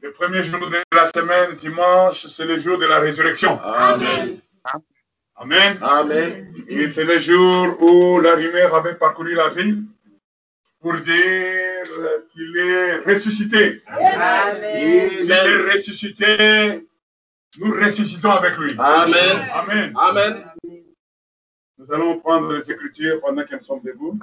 [0.00, 3.60] le premier jour de la semaine, dimanche, c'est le jour de la résurrection.
[3.60, 4.40] Amen.
[5.36, 5.78] Amen.
[5.80, 6.54] Amen.
[6.68, 9.84] Et c'est le jour où la rumeur avait parcouru la ville
[10.80, 11.82] pour dire
[12.32, 13.82] qu'il est ressuscité.
[14.54, 16.86] S'il est ressuscité,
[17.58, 18.74] nous ressuscitons avec lui.
[18.78, 19.48] Amen.
[19.54, 19.92] Amen.
[19.96, 20.44] Amen.
[21.78, 24.18] Nous allons prendre les Écritures pendant qu'elles sont debout.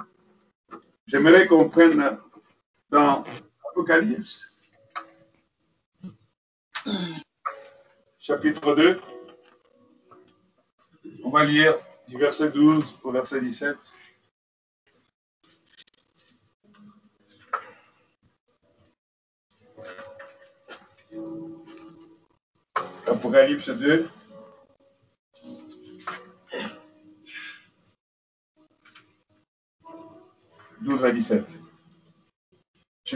[1.06, 2.18] J'aimerais qu'on prenne
[2.90, 3.24] dans
[3.70, 4.52] Apocalypse,
[8.18, 9.00] chapitre 2.
[11.24, 13.76] On va lire du verset 12 au verset 17.
[23.06, 24.08] Apocalypse 2.
[30.82, 31.59] «12 à 17.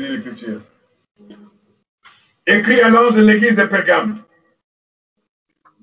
[0.00, 0.60] L'écriture.
[2.46, 4.22] Écrit à l'ange de l'église de Pergame.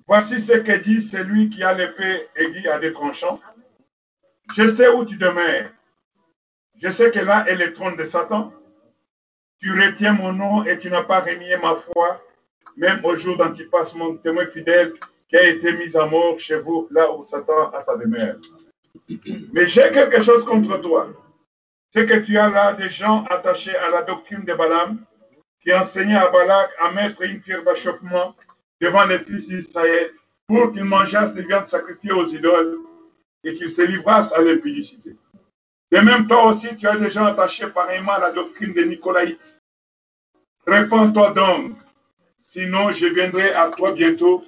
[0.08, 3.40] Voici ce que dit celui qui a l'épée aiguë à des tranchants.
[4.54, 5.70] Je sais où tu demeures.
[6.82, 8.52] Je sais que là est le trône de Satan.
[9.60, 12.22] Tu retiens mon nom et tu n'as pas renié ma foi,
[12.76, 14.94] même au jour d'Antipas, mon témoin fidèle,
[15.30, 18.36] qui a été mis à mort chez vous, là où Satan a sa demeure.
[19.54, 21.08] Mais j'ai quelque chose contre toi.
[21.94, 25.06] C'est que tu as là des gens attachés à la doctrine de Balaam,
[25.62, 28.34] qui enseignaient à Balak à mettre une pierre d'achoppement
[28.80, 30.12] devant les fils d'Israël
[30.48, 32.78] pour qu'ils mangeassent des viandes sacrifiées aux idoles
[33.44, 35.18] et qu'ils se livrassent à l'impudicité.
[35.92, 39.62] De même, toi aussi, tu as des gens attachés pareillement à la doctrine des Nicolaïtes.
[40.66, 41.74] Répands-toi donc,
[42.40, 44.46] sinon je viendrai à toi bientôt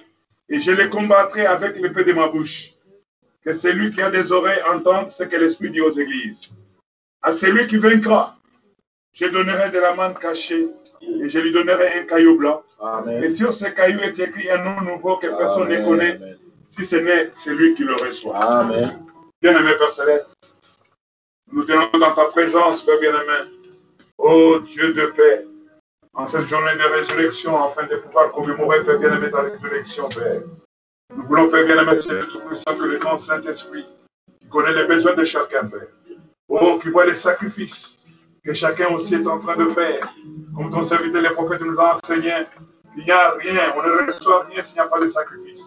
[0.48, 2.70] et je les combattrai avec l'épée de ma bouche.
[3.44, 6.54] Que celui qui a des oreilles entende ce que l'Esprit dit aux églises.
[7.26, 8.36] À celui qui vaincra,
[9.14, 10.68] je donnerai de la manne cachée
[11.00, 12.62] et je lui donnerai un caillou blanc.
[13.22, 16.20] Et sur ce caillou est écrit un nom nouveau que personne ne connaît,
[16.68, 18.36] si ce n'est celui qui le reçoit.
[18.36, 19.06] Amen.
[19.40, 20.34] Bien-aimé Père Céleste,
[21.50, 23.50] nous tenons dans ta présence, Père bien-aimé.
[24.18, 25.46] Ô Dieu de paix,
[26.12, 30.42] en cette journée de résurrection, afin de pouvoir commémorer, Père bien-aimé, ta résurrection, Père.
[31.16, 33.86] Nous voulons, Père bien-aimé, c'est tout puissant que le grand Saint-Esprit,
[34.42, 35.88] qui connaît les besoins de chacun, Père.
[36.60, 37.98] Oh, qui voit les sacrifices
[38.44, 40.14] que chacun aussi est en train de faire.
[40.54, 42.32] Comme ton serviteur, les prophètes nous ont enseigné,
[42.96, 45.62] il n'y a rien, on ne reçoit rien s'il n'y a pas de sacrifice.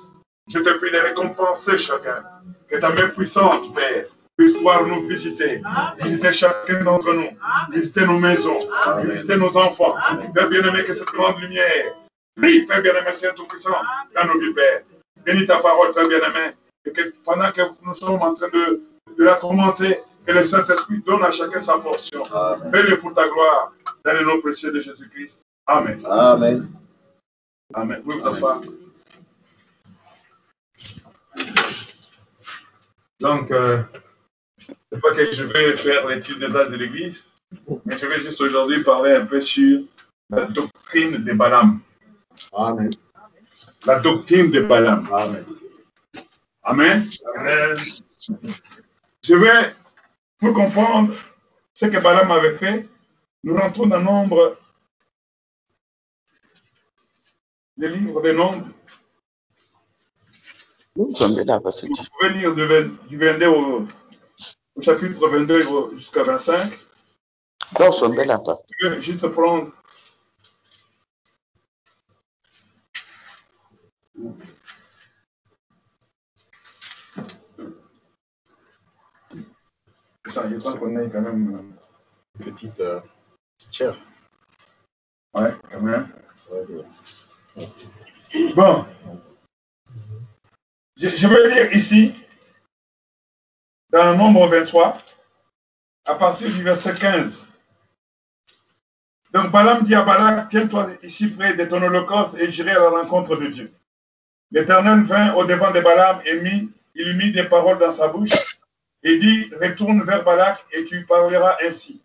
[0.47, 2.23] Je te prie de récompenser chacun.
[2.69, 4.05] Que ta main puissante, Père,
[4.37, 5.61] puisse pouvoir nous visiter.
[5.99, 7.29] Visiter chacun d'entre nous.
[7.71, 8.59] Visiter nos maisons.
[9.03, 9.95] Visiter nos enfants.
[10.33, 11.95] Père bien-aimé, que cette grande lumière
[12.37, 13.75] brille, Père bien-aimé, Saint tout-puissant,
[14.15, 14.83] dans nos vies, Père.
[15.25, 16.53] Bénis ta parole, Père bien-aimé.
[16.85, 18.81] Et que pendant que nous sommes en train de
[19.17, 22.23] la commenter, que le Saint-Esprit donne à chacun sa portion.
[22.25, 23.71] Fais-le pour ta gloire,
[24.03, 25.39] dans le nom précieux de Jésus-Christ.
[25.65, 25.97] Amen.
[26.05, 26.69] Amen.
[27.73, 28.01] Amen.
[28.05, 28.77] Oui, vous.
[33.19, 33.81] Donc, euh,
[34.91, 37.25] c'est pas que je vais faire l'étude des âges de l'Église,
[37.85, 39.81] mais je vais juste aujourd'hui parler un peu sur
[40.29, 41.79] la doctrine de Balaam.
[42.53, 42.89] Amen.
[43.85, 45.07] La doctrine de Balaam.
[45.11, 45.45] Amen.
[46.63, 47.09] Amen.
[47.39, 47.75] Euh,
[49.23, 49.73] je vais,
[50.39, 51.13] pour comprendre
[51.73, 52.87] ce que Balaam avait fait,
[53.43, 54.57] nous rentrons dans Nombre,
[57.77, 58.67] le livre des Nombres.
[61.87, 63.87] Vous pouvez lire du, vingt- du 22 au,
[64.75, 66.71] au chapitre 22 au- jusqu'à 25.
[67.79, 68.61] nous sommes là, papa.
[68.79, 69.71] Je vais juste prendre.
[80.45, 81.73] Il temps qu'on ait quand même.
[82.39, 82.99] Petite euh,
[83.71, 83.95] chair.
[85.33, 86.09] Ouais, quand même.
[88.55, 88.85] Bon.
[90.97, 92.13] Je, je vais lire ici,
[93.89, 94.97] dans le nombre 23,
[96.05, 97.47] à partir du verset 15.
[99.33, 102.89] Donc Balaam dit à Balak, tiens-toi ici près de ton holocauste et j'irai à la
[102.89, 103.71] rencontre de Dieu.
[104.51, 108.57] L'Éternel vint au devant de Balaam et mit, il mit des paroles dans sa bouche
[109.03, 112.01] et dit, retourne vers Balak et tu parleras ainsi.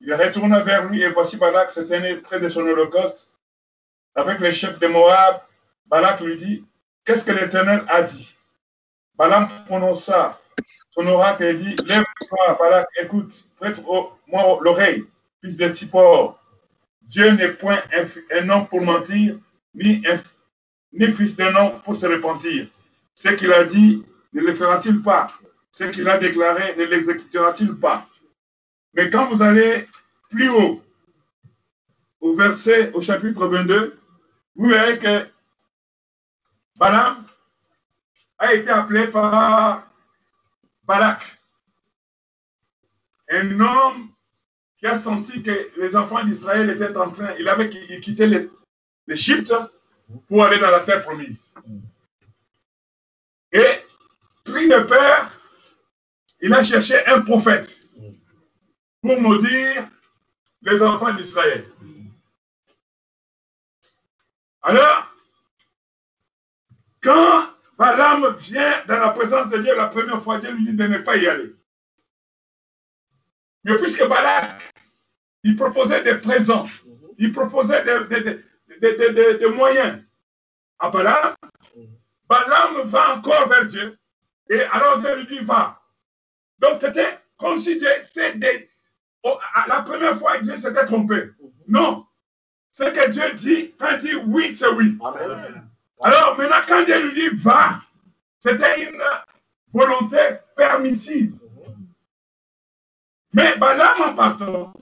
[0.00, 3.30] Il retourna vers lui et voici Balak se tenait près de son holocauste
[4.14, 5.40] avec les chefs de Moab.
[5.86, 6.64] Balak lui dit,
[7.04, 8.36] qu'est-ce que l'Éternel a dit?
[9.16, 10.40] Balaam prononça
[10.90, 15.04] son oracle et dit, lève-toi, Balak, écoute, prête-moi l'oreille,
[15.40, 16.38] fils de Tsipor.
[17.02, 17.82] Dieu n'est point
[18.32, 19.38] un, homme pour mentir,
[19.74, 20.04] ni,
[20.92, 22.68] ni fils d'un homme pour se repentir.
[23.14, 25.28] Ce qu'il a dit, ne le fera-t-il pas?
[25.72, 28.08] Ce qu'il a déclaré, ne l'exécutera-t-il pas?
[28.94, 29.86] Mais quand vous allez
[30.30, 30.82] plus haut,
[32.20, 33.98] au verset, au chapitre 22,
[34.56, 35.28] vous verrez que
[36.76, 37.24] Balaam
[38.38, 39.86] a été appelé par
[40.84, 41.38] Balak,
[43.30, 44.08] un homme
[44.78, 48.50] qui a senti que les enfants d'Israël étaient en train, il avait quitté
[49.06, 49.52] l'Égypte
[50.28, 51.52] pour aller dans la terre promise.
[53.52, 53.84] Et,
[54.44, 55.30] pris de peur,
[56.40, 57.80] il a cherché un prophète
[59.02, 59.88] pour maudire
[60.62, 61.66] les enfants d'Israël.
[64.62, 65.14] Alors,
[67.02, 70.86] quand Balaam vient dans la présence de Dieu la première fois, Dieu lui dit de
[70.86, 71.54] ne pas y aller.
[73.64, 74.72] Mais puisque Balak,
[75.44, 76.66] il proposait des présents,
[77.18, 80.02] il proposait des, moyens
[80.78, 81.34] à Balaam,
[82.28, 83.96] Balaam va encore vers Dieu,
[84.50, 85.77] et alors Dieu lui dit va.
[86.58, 88.68] Donc c'était comme si Dieu, c'est
[89.22, 91.30] oh, la première fois Dieu s'était trompé.
[91.66, 92.06] Non.
[92.70, 94.96] Ce que Dieu dit, quand il dit oui, c'est oui.
[96.00, 97.80] Alors maintenant, quand Dieu lui dit va,
[98.38, 99.02] c'était une
[99.72, 100.18] volonté
[100.56, 101.34] permissive.
[103.32, 104.72] Mais Balaam en partant,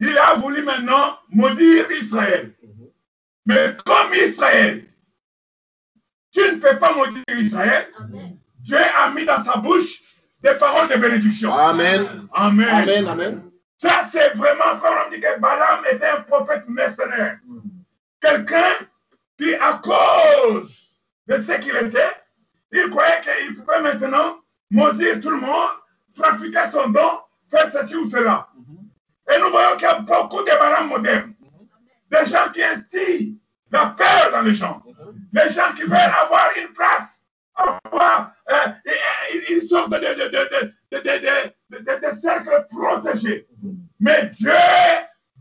[0.00, 2.54] il a voulu maintenant maudire Israël.
[3.46, 4.86] Mais comme Israël,
[6.32, 7.88] tu ne peux pas maudire Israël,
[8.60, 10.00] Dieu a mis dans sa bouche
[10.42, 11.52] des paroles de bénédiction.
[11.52, 12.28] Amen.
[12.32, 12.68] Amen.
[12.68, 13.08] Amen.
[13.08, 13.42] Amen.
[13.78, 17.38] Ça, c'est vraiment, comme on dit que Balaam était un prophète mercenaire.
[18.20, 18.70] Quelqu'un
[19.38, 20.92] qui, à cause
[21.26, 22.16] de ce qu'il était,
[22.72, 24.38] il croyait qu'il pouvait maintenant
[24.70, 25.70] maudire tout le monde,
[26.14, 28.48] trafiquer son don, faire ceci ou cela.
[29.32, 31.34] Et nous voyons qu'il y a beaucoup de Balaam modernes.
[32.10, 33.38] Des gens qui instillent
[33.70, 34.82] la peur dans les gens.
[35.32, 37.21] Les gens qui veulent avoir une place,
[37.54, 38.32] avoir
[39.50, 40.28] une sorte de, de,
[40.98, 43.46] de, de, cercle protégé.
[44.00, 44.52] Mais Dieu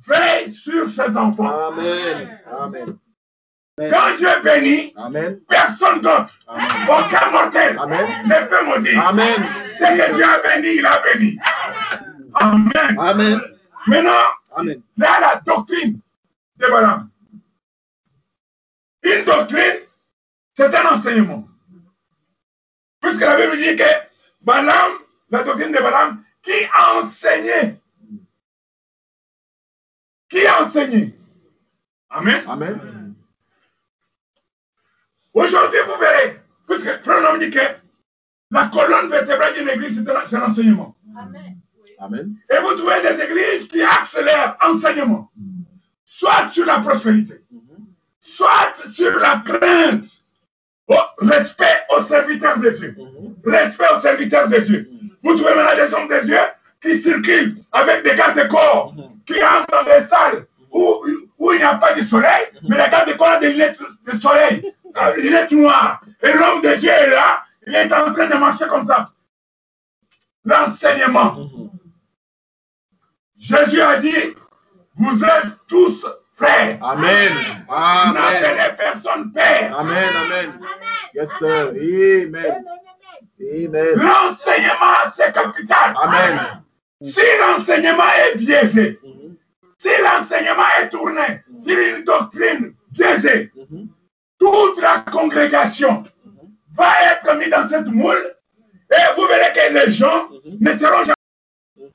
[0.08, 1.70] veille sur ses enfants.
[1.70, 2.40] Amen.
[2.60, 2.98] Amen.
[3.78, 5.40] Quand Dieu bénit, Amen.
[5.48, 8.06] personne d'autre, aucun mortel Amen.
[8.26, 9.08] ne peut maudire.
[9.08, 9.44] Amen.
[9.74, 11.38] Ce que Dieu a béni, il a béni.
[12.36, 13.00] Amen.
[13.00, 13.40] Amen.
[13.88, 14.12] Maintenant,
[14.56, 14.82] Amen.
[14.98, 16.00] là, la doctrine
[16.58, 17.10] de Balaam.
[19.04, 19.80] Une doctrine,
[20.54, 21.48] c'est un enseignement.
[23.12, 23.84] Puisque la Bible dit que
[24.40, 24.94] Balaam,
[25.32, 27.76] la doctrine de Balaam, qui a enseigné.
[30.30, 31.14] Qui a enseigné.
[32.10, 32.46] Amen.
[32.48, 33.16] Amen.
[35.34, 37.60] Aujourd'hui, vous verrez, puisque Frère dit que
[38.50, 40.96] la colonne vertébrale d'une église, c'est l'enseignement.
[41.18, 41.60] Amen.
[42.00, 42.36] Amen.
[42.50, 45.30] Et vous trouvez des églises qui accélèrent l'enseignement,
[46.06, 47.44] soit sur la prospérité,
[48.22, 50.21] soit sur la crainte,
[51.18, 52.96] respect aux serviteurs de Dieu.
[53.46, 54.90] Respect aux serviteurs de Dieu.
[55.24, 56.40] Vous trouvez maintenant des hommes de Dieu
[56.82, 58.94] qui circulent avec des gardes-corps,
[59.26, 61.04] qui entrent dans des salles où,
[61.38, 64.74] où il n'y a pas de soleil, mais les gardes-corps ont des lunettes de soleil,
[65.16, 66.02] des lunettes noires.
[66.24, 69.12] Et l'homme de Dieu est là, il est en train de marcher comme ça.
[70.44, 71.38] L'enseignement.
[73.38, 74.36] Jésus a dit,
[74.96, 76.06] vous êtes tous
[76.42, 76.78] frères.
[76.82, 77.32] Amen.
[77.70, 78.14] Amen.
[78.14, 79.80] N'appelez personne père.
[79.80, 80.10] Amen.
[80.16, 80.60] Amen.
[81.14, 81.70] Yes, sir.
[81.70, 82.66] Amen.
[83.40, 83.96] Amen.
[83.96, 85.94] L'enseignement, c'est capital.
[86.02, 86.64] Amen.
[87.02, 89.00] Si l'enseignement est biaisé,
[89.78, 93.52] si l'enseignement est tourné sur une doctrine biaisée,
[94.40, 96.04] toute la congrégation
[96.76, 98.36] va être mise dans cette moule
[98.92, 100.30] et vous verrez que les gens
[100.60, 101.94] ne seront jamais.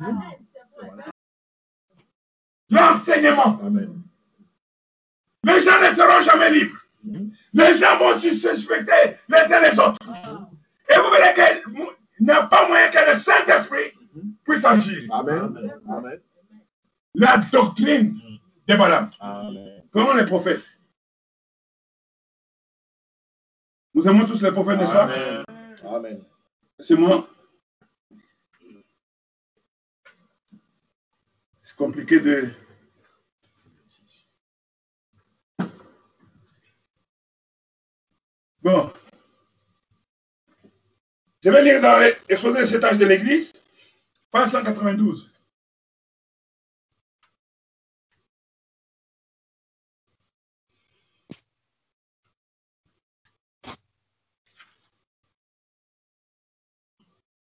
[2.70, 3.60] L'enseignement.
[3.64, 4.05] Amen.
[5.46, 6.76] Les gens ne seront jamais libres.
[7.52, 9.98] Les gens vont se suspecter les uns les autres.
[10.88, 13.92] Et vous verrez qu'il n'y a pas moyen que le Saint-Esprit
[14.44, 15.04] puisse agir.
[15.12, 15.72] Amen.
[15.88, 16.20] Amen.
[17.14, 18.20] La doctrine
[18.66, 19.10] de Balaam.
[19.20, 19.84] Amen.
[19.92, 20.68] Comment les prophètes?
[23.94, 25.04] Nous aimons tous les prophètes, n'est-ce pas?
[25.04, 25.44] Amen.
[25.88, 26.24] Amen.
[26.80, 27.28] C'est moi.
[31.62, 32.50] C'est compliqué de.
[38.66, 38.92] Bon.
[41.40, 43.52] Je vais lire dans l'exposé de cet âge de l'Église,
[44.32, 45.30] page 192.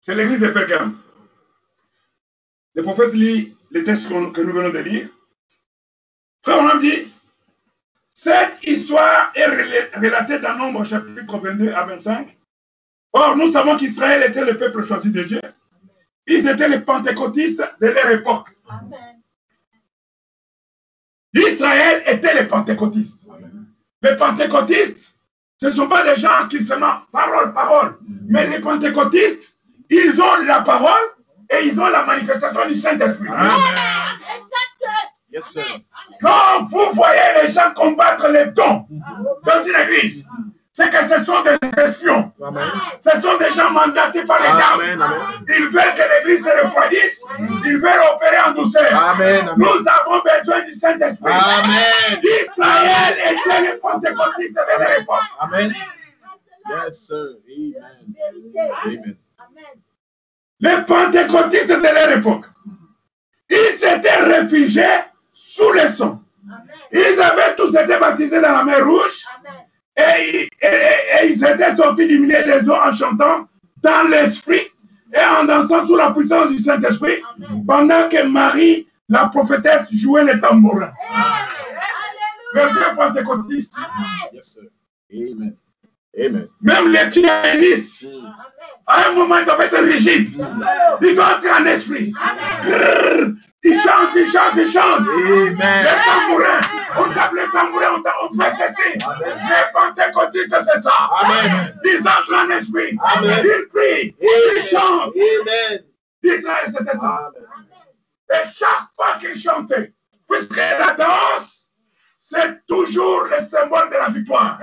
[0.02, 1.02] C'est l'église de Pergame.
[2.74, 5.08] Le prophète lit les textes que nous venons de lire.
[6.42, 7.12] Frère, on a dit,
[8.20, 12.36] cette histoire est rela- relatée dans Nombre chapitre 22 à 25.
[13.12, 15.40] Or, nous savons qu'Israël était le peuple choisi de Dieu.
[16.26, 18.48] Ils étaient les pentecôtistes de leur époque.
[18.68, 19.20] Amen.
[21.32, 21.62] Ils
[22.12, 23.14] étaient les pentecôtistes.
[24.02, 25.14] Les pentecôtistes,
[25.60, 27.98] ce ne sont pas des gens qui se mettent parole, parole.
[28.28, 29.56] Mais les pentecôtistes,
[29.90, 31.06] ils ont la parole
[31.50, 33.28] et ils ont la manifestation du Saint-Esprit.
[35.30, 35.64] Yes, sir.
[36.22, 38.86] Quand vous voyez les gens combattre les dons
[39.44, 40.26] dans une église,
[40.72, 42.32] c'est que ce sont des espions.
[42.42, 42.64] Amen.
[43.00, 45.04] Ce sont des gens mandatés par les diables.
[45.48, 47.22] Ils veulent que l'église se refroidisse.
[47.66, 48.94] Ils veulent opérer en douceur.
[48.94, 49.54] Amen, amen.
[49.58, 51.32] Nous avons besoin du Saint-Esprit.
[51.32, 52.20] Amen.
[52.22, 55.20] Israël était les pentecôtistes de l'époque.
[55.40, 55.74] Amen.
[56.70, 57.16] Yes, sir.
[58.54, 59.16] Amen.
[59.38, 59.80] Amen.
[60.60, 62.44] Les pentecôtistes de leur époque,
[63.50, 64.84] ils s'étaient réfugiés
[65.58, 66.22] sous le sang.
[66.92, 69.24] Ils avaient tous été baptisés dans la mer Rouge
[69.96, 70.66] et, et- et-
[71.24, 73.46] et ils étaient sortis du milieu des eaux en chantant
[73.82, 74.62] dans l'esprit
[75.12, 77.22] et en dansant sous la puissance du Saint-Esprit
[77.66, 80.92] pendant que Marie, la prophétesse, jouait le tambourin.
[82.54, 83.74] Le vrai pentecôtiste,
[84.32, 84.58] Yes.
[85.12, 85.54] Amen.
[86.18, 86.48] Amen.
[86.62, 88.06] même les pianistes,
[88.86, 90.30] à un moment, ils doivent être rigides.
[91.02, 92.12] Ils doivent entrer en esprit.
[93.64, 95.08] Ils chantent, ils chantent, ils chantent.
[95.08, 95.84] Amen.
[95.84, 96.60] Les tambourins,
[96.96, 98.98] on tape les tambourins, on, tape- on fait ceci.
[99.24, 101.10] Les pentecôtistes, c'est ça.
[101.20, 101.74] Amen.
[101.84, 102.96] Ils entrent en esprit.
[103.02, 103.44] Amen.
[103.44, 105.12] Ils prient, ils chantent.
[105.16, 105.84] Amen.
[106.22, 107.30] Israël, c'était ça.
[107.30, 107.48] Amen.
[108.30, 109.92] Et chaque fois qu'ils chantaient,
[110.30, 111.70] puisque la danse,
[112.16, 114.58] c'est toujours le symbole de la victoire.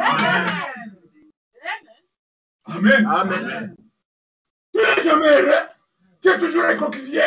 [2.68, 3.06] Amen.
[3.08, 3.76] Amen.
[4.74, 5.68] Tu n'es jamais heureux,
[6.22, 7.22] tu es toujours réconcilié.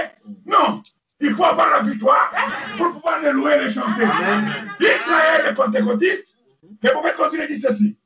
[0.47, 0.83] Non,
[1.21, 2.33] il faut avoir la victoire
[2.77, 4.05] pour pouvoir le louer et le chanter.
[4.81, 6.37] Israël est pentecôtiste,
[6.83, 7.99] le prophète continue dire ceci.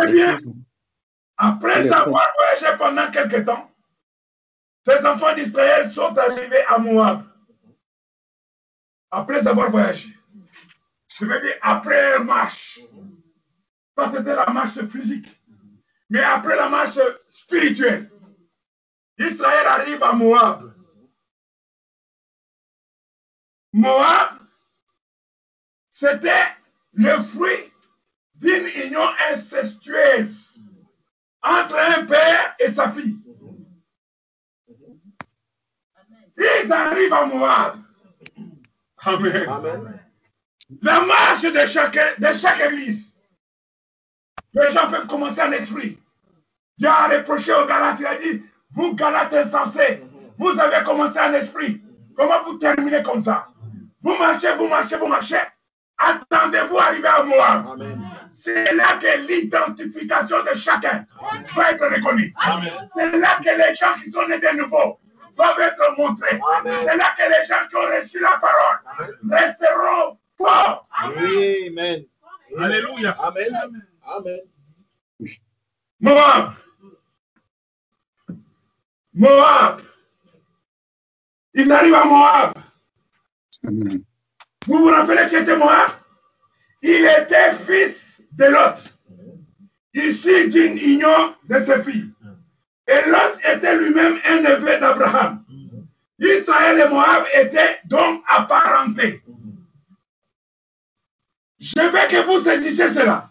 [0.00, 0.38] Eh bien,
[1.36, 3.70] après avoir voyagé pendant quelque temps,
[4.86, 7.24] ces enfants d'Israël sont arrivés à Moab.
[9.10, 10.08] Après avoir voyagé.
[11.08, 12.80] Je veux dire, après une marche.
[13.96, 15.28] Ça, c'était la marche physique.
[16.08, 16.98] Mais après la marche
[17.28, 18.10] spirituelle,
[19.20, 20.72] Israël arrive à Moab.
[23.72, 24.38] Moab,
[25.90, 26.48] c'était
[26.94, 27.72] le fruit
[28.34, 30.58] d'une union incestueuse
[31.42, 33.18] entre un père et sa fille.
[36.38, 37.78] Ils arrivent à Moab.
[39.02, 39.48] Amen.
[39.48, 40.00] Amen.
[40.82, 43.04] La marche de chaque, de chaque église.
[44.52, 45.98] Les gens peuvent commencer en esprit.
[46.78, 48.42] Dieu a reproché aux Galates, il a dit,
[48.74, 50.02] vous Galates insensés,
[50.38, 51.82] vous avez commencé en esprit.
[52.16, 53.46] Comment vous terminez comme ça?
[54.02, 55.40] Vous marchez, vous marchez, vous marchez.
[55.98, 57.66] Attendez-vous arriver à Moab.
[57.72, 58.00] Amen.
[58.32, 61.04] C'est là que l'identification de chacun
[61.54, 62.32] va être reconnue.
[62.36, 62.88] Amen.
[62.96, 64.98] C'est là que les gens qui sont nés de nouveau
[65.36, 66.40] doivent être montrés.
[66.58, 66.78] Amen.
[66.86, 68.78] C'est là que les gens qui ont reçu la parole
[69.30, 70.88] resteront forts.
[71.02, 72.04] Amen.
[72.58, 73.14] Alléluia.
[73.20, 73.84] Amen.
[74.16, 74.40] Amen.
[76.00, 76.52] Moab.
[79.20, 79.82] Moab.
[81.52, 82.54] Ils arrivent à Moab.
[83.66, 84.02] Amen.
[84.66, 85.90] Vous vous rappelez qui était Moab?
[86.80, 88.78] Il était fils de Lot,
[89.92, 92.14] issu d'une union de ses filles.
[92.88, 95.44] Et Lot était lui-même un neveu d'Abraham.
[96.18, 99.22] Israël et Moab étaient donc apparentés.
[101.58, 103.30] Je veux que vous saisissiez cela.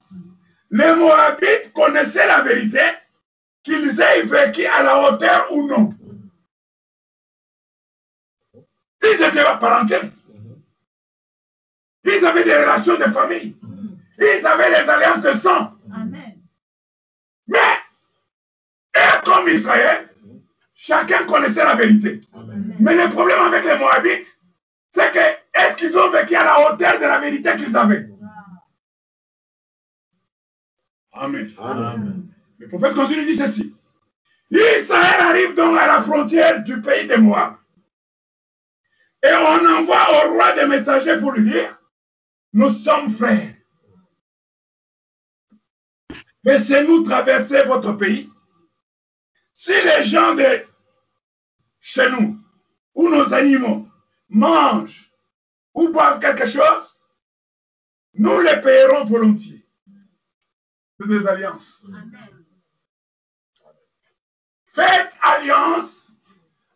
[0.69, 2.91] Les Moabites connaissaient la vérité,
[3.63, 5.93] qu'ils aient vécu à la hauteur ou non.
[9.01, 10.11] Ils étaient apparentés.
[12.05, 13.55] Ils avaient des relations de famille.
[14.17, 15.73] Ils avaient des alliances de sang.
[17.47, 17.77] Mais,
[18.95, 20.09] et comme Israël,
[20.73, 22.21] chacun connaissait la vérité.
[22.79, 24.37] Mais le problème avec les Moabites,
[24.91, 25.19] c'est que
[25.53, 28.09] est-ce qu'ils ont vécu à la hauteur de la vérité qu'ils avaient?
[31.11, 31.51] Amen.
[31.57, 32.28] Amen.
[32.59, 33.73] Le prophète continue dire ceci.
[34.51, 37.55] Israël arrive donc à la frontière du pays de Moab.
[39.23, 41.79] Et on envoie au roi des messagers pour lui dire,
[42.53, 43.53] nous sommes frères.
[46.43, 48.29] Laissez-nous traverser votre pays.
[49.53, 50.63] Si les gens de
[51.81, 52.39] chez nous
[52.95, 53.87] ou nos animaux
[54.29, 55.11] mangent
[55.73, 56.97] ou boivent quelque chose,
[58.13, 59.65] nous les payerons volontiers.
[60.99, 61.83] C'est des alliances.
[64.79, 65.91] Faites alliance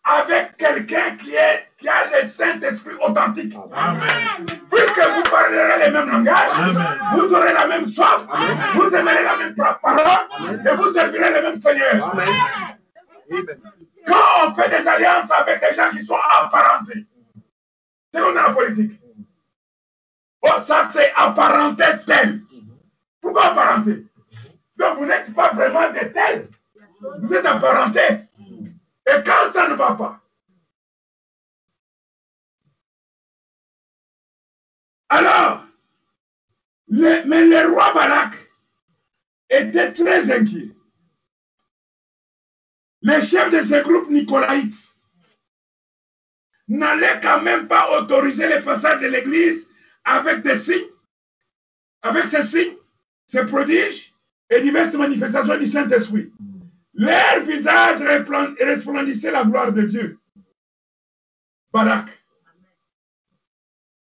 [0.03, 3.55] avec quelqu'un qui, est, qui a le Saint-Esprit authentique.
[4.69, 6.75] Puisque vous parlerez le même langage,
[7.15, 8.25] vous aurez la même soif,
[8.75, 10.27] vous aimerez la même parole
[10.65, 12.13] et vous servirez le même Seigneur.
[14.05, 17.05] Quand on fait des alliances avec des gens qui sont apparentés,
[18.13, 18.99] c'est comme dans la politique.
[20.41, 22.41] Oh, ça c'est apparenté tel.
[23.21, 24.05] Pourquoi apparenté?
[24.75, 26.49] Donc vous n'êtes pas vraiment des tels.
[27.19, 27.99] Vous êtes apparenté.
[29.05, 30.21] Et quand ça ne va pas,
[35.09, 35.65] alors,
[36.87, 38.35] mais le roi Balak
[39.49, 40.69] était très inquiet.
[43.01, 44.95] Les chefs de ce groupe nicolaïtes
[46.69, 49.67] n'allaient quand même pas autoriser les passages de l'église
[50.05, 50.89] avec des signes,
[52.01, 52.77] avec ces signes,
[53.27, 54.13] ces prodiges
[54.49, 56.31] et diverses manifestations du Saint-Esprit.
[56.93, 58.01] Leur visage
[58.59, 60.19] resplendissait la gloire de Dieu.
[61.71, 62.09] Barak.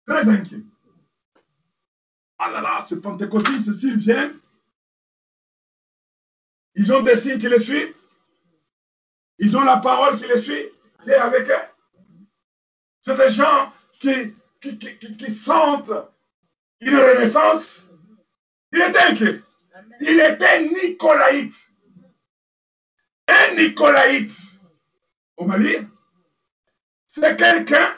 [0.08, 0.62] Très inquiet.
[2.38, 4.38] Ah là là, ce pentecôtiste, s'ils viennent,
[6.76, 7.96] ils ont des signes qui les suivent.
[9.40, 10.70] Ils ont la parole qui les suit,
[11.04, 11.54] qui est avec eux.
[13.02, 15.92] C'est des gens qui, qui, qui, sentent
[16.80, 17.88] une renaissance.
[18.72, 19.42] Il était inquiet.
[20.02, 21.56] Il était nicolaïte.
[23.46, 24.32] Un nicolaïte
[25.38, 25.76] au Mali,
[27.08, 27.94] c'est quelqu'un,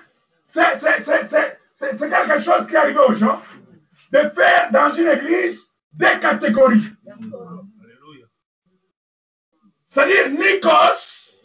[0.46, 3.42] c'est quelque chose qui arrive aux gens
[4.12, 5.62] de faire dans une église
[5.94, 6.94] des catégories.
[9.88, 11.38] C'est-à-dire Nikos,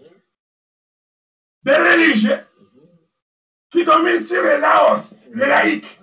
[1.65, 2.41] des religieux
[3.71, 5.05] qui dominent sur les Laos,
[5.35, 6.01] les laïcs.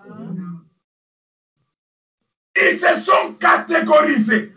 [2.56, 4.54] Ils se sont catégorisés.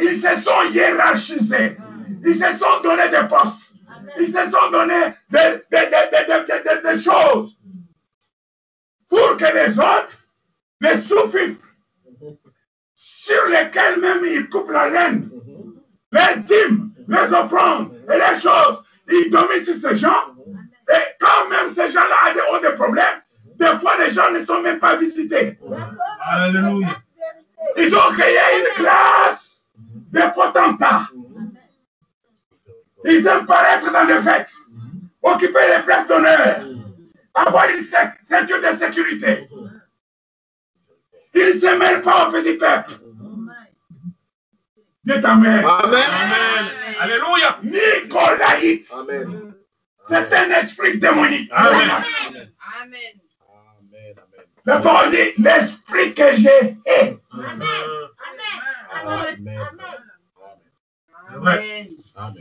[0.00, 1.76] Ils se sont hiérarchisés.
[2.24, 3.74] Ils se sont donné des postes.
[4.18, 7.56] Ils se sont donné des, des, choses
[9.08, 10.20] pour que les autres
[10.80, 11.30] les sous
[12.94, 15.30] sur lesquels même ils coupent la laine,
[16.12, 20.34] les dîmes, les offrandes et les choses, ils dominent sur ces gens.
[20.88, 23.20] Et quand même ces gens-là ont des problèmes,
[23.58, 25.58] des fois les gens ne sont même pas visités.
[26.22, 26.88] Alléluia.
[27.76, 29.62] Ils ont créé une classe
[30.12, 31.08] de potentats.
[33.04, 34.52] Ils aiment paraître dans les fêtes,
[35.22, 36.64] occuper les places d'honneur,
[37.34, 37.84] avoir une
[38.26, 39.48] ceinture de sécurité.
[41.34, 42.92] Ils ne se mêlent pas au petit peuple.
[45.04, 45.64] Dieu Amen.
[45.64, 46.04] Amen.
[47.00, 47.58] Alléluia.
[47.62, 48.86] Nicolaïte.
[48.92, 49.54] Amen.
[50.08, 51.50] C'est un esprit démonique.
[51.52, 51.90] Amen.
[51.90, 52.52] Amen.
[52.82, 54.14] Amen.
[54.66, 57.18] La parole dit l'esprit que j'ai est.
[57.32, 57.62] Amen.
[58.92, 59.28] Amen.
[59.32, 59.60] Amen.
[61.32, 61.88] Amen.
[62.14, 62.34] Comme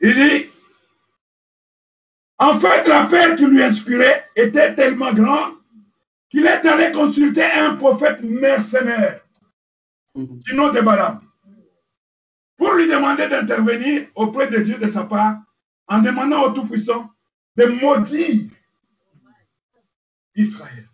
[0.00, 0.50] il dit,
[2.38, 5.54] en fait, la peur qui lui inspirait était tellement grande
[6.28, 9.22] qu'il est allé consulter un prophète mercenaire
[10.14, 11.20] du nom de Balaam
[12.58, 15.38] pour lui demander d'intervenir auprès de Dieu de sa part
[15.88, 17.10] en demandant au Tout-Puissant
[17.56, 18.50] de maudire
[20.34, 20.91] Israël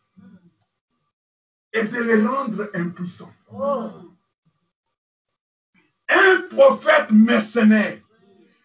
[1.73, 3.33] et de le rendre impuissant.
[6.09, 7.99] Un prophète mercenaire,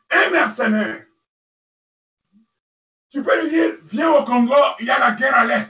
[0.09, 1.03] un mercenaire
[3.13, 5.69] tu peux lui dire, viens au Congo, il y a la guerre à l'Est.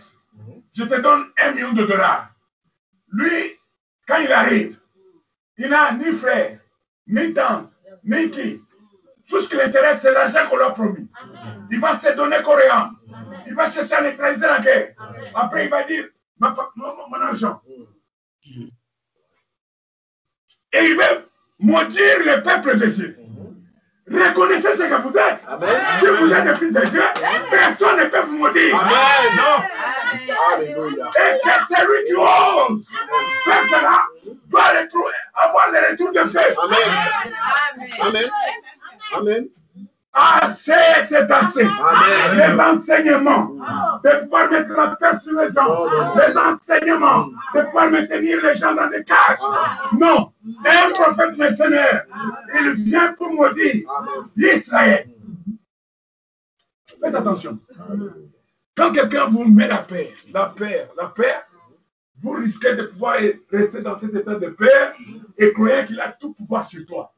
[0.73, 2.29] Je te donne un million de dollars.
[3.11, 3.59] Lui,
[4.07, 4.79] quand il arrive,
[5.57, 6.59] il n'a ni frère,
[7.05, 7.69] ni tante,
[8.05, 8.61] ni qui.
[9.27, 11.09] Tout ce qui l'intéresse, c'est l'argent qu'on lui a promis.
[11.69, 12.91] Il va se donner coréen.
[13.45, 14.95] Il va chercher à neutraliser la guerre.
[15.35, 16.05] Après, il va dire,
[16.39, 16.55] mon,
[17.09, 17.61] mon argent.
[20.73, 23.17] Et il veut maudire le peuple de Dieu.
[24.11, 25.45] Reconnaissez ce que vous êtes.
[25.47, 25.81] Amen.
[25.99, 27.03] Si vous êtes des fils de Dieu,
[27.49, 28.75] personne ne peut vous maudire.
[28.79, 29.37] Amen.
[29.37, 29.63] Non.
[30.53, 31.09] Alléluia.
[31.15, 32.83] Et que celui qui ose
[33.45, 34.05] faire cela
[34.47, 34.63] doit
[35.35, 36.39] avoir le retour de feu.
[36.63, 37.89] Amen.
[38.01, 38.29] Amen.
[39.15, 39.47] Amen.
[40.13, 40.73] Assez,
[41.07, 41.63] c'est assez.
[41.63, 42.37] Amen.
[42.37, 43.52] Les enseignements
[46.15, 49.39] les enseignements de pouvoir maintenir les gens dans des cages.
[49.99, 50.31] Non.
[50.65, 52.05] Un prophète mercenaire,
[52.55, 53.87] il vient pour maudire
[54.35, 55.09] l'Israël.
[57.01, 57.59] Faites attention.
[58.75, 61.35] Quand quelqu'un vous met la paix, la paix, la paix,
[62.21, 63.17] vous risquez de pouvoir
[63.51, 64.93] rester dans cet état de paix
[65.37, 67.13] et croyez qu'il a tout pouvoir sur toi.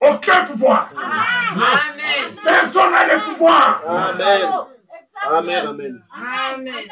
[0.00, 0.90] Aucun pouvoir.
[0.96, 2.36] Amen.
[2.42, 4.73] Personne n'a le pouvoir Amen.
[5.22, 5.66] Amen.
[5.66, 6.04] Amen.
[6.10, 6.88] Amen.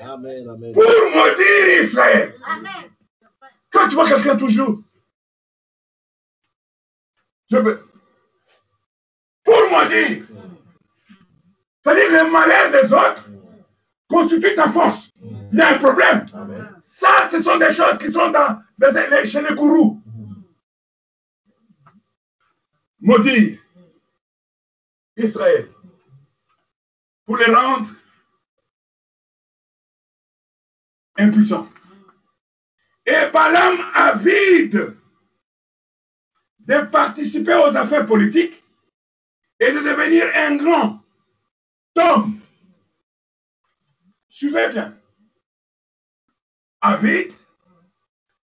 [0.00, 0.48] Amen.
[0.48, 0.72] Amen.
[0.72, 0.82] pour
[1.14, 2.34] maudire Israël.
[3.70, 4.78] Quand tu vois quelqu'un toujours,
[7.50, 7.88] je veux,
[9.44, 10.24] pour maudire,
[11.82, 13.24] c'est-à-dire le malheur des autres
[14.08, 15.10] constitue ta force.
[15.52, 16.26] Il y a un problème.
[16.34, 16.80] Amen.
[16.82, 20.00] Ça, ce sont des choses qui sont dans, les- chez les gourous.
[23.00, 23.58] maudire
[25.16, 25.68] Israël
[27.24, 27.90] pour les rendre
[31.16, 31.68] impuissants.
[33.06, 34.96] Et Balaam, avide
[36.58, 38.62] de participer aux affaires politiques
[39.60, 41.04] et de devenir un grand
[41.96, 42.40] homme.
[44.28, 44.98] Suivez bien.
[46.80, 47.32] Avide,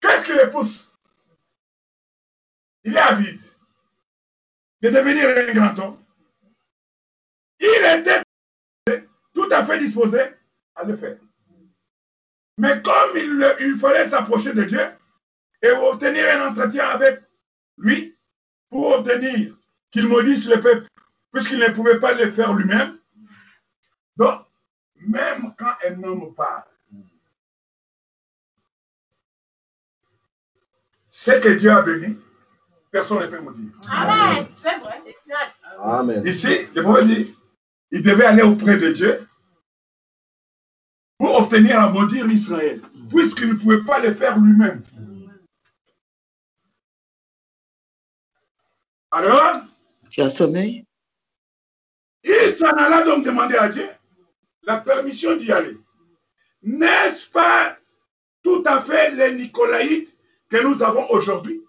[0.01, 0.89] qu'est-ce qui le pousse?
[2.85, 3.41] Il est avide
[4.83, 6.05] de devenir un grand homme.
[7.61, 8.23] Il était
[9.53, 10.21] à fait disposé
[10.75, 11.17] à le faire.
[12.59, 14.87] Mais comme il, il fallait s'approcher de Dieu
[15.63, 17.23] et obtenir un entretien avec
[17.79, 18.17] lui
[18.69, 19.57] pour obtenir
[19.91, 20.87] qu'il maudisse le peuple,
[21.33, 22.99] puisqu'il ne pouvait pas le faire lui-même.
[24.17, 24.43] Donc,
[25.01, 26.65] même quand un homme parle,
[31.11, 32.17] ce que Dieu a béni,
[32.91, 33.73] personne ne peut maudire.
[33.91, 34.47] Amen.
[34.55, 35.03] C'est vrai.
[35.07, 35.55] Exact.
[35.83, 36.27] Amen.
[36.27, 37.35] Ici, le prophète dit,
[37.91, 39.27] il devait aller auprès de Dieu
[41.21, 42.81] pour obtenir à maudire Israël,
[43.11, 44.83] puisqu'il ne pouvait pas le faire lui-même.
[49.11, 49.57] Alors,
[50.09, 50.87] Tu as sommeil
[52.25, 53.89] il s'en alla donc demander à Dieu
[54.63, 55.77] la permission d'y aller.
[56.63, 57.77] N'est-ce pas
[58.43, 60.17] tout à fait les Nicolaïtes
[60.49, 61.63] que nous avons aujourd'hui?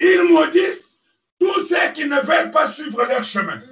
[0.00, 0.98] Ils maudissent
[1.38, 3.62] tous ceux qui ne veulent pas suivre leur chemin.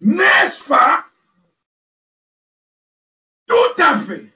[0.00, 1.04] N'est-ce pas?
[3.46, 4.32] Tout à fait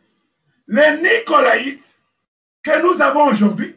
[0.68, 1.98] les Nicolaïtes
[2.62, 3.74] que nous avons aujourd'hui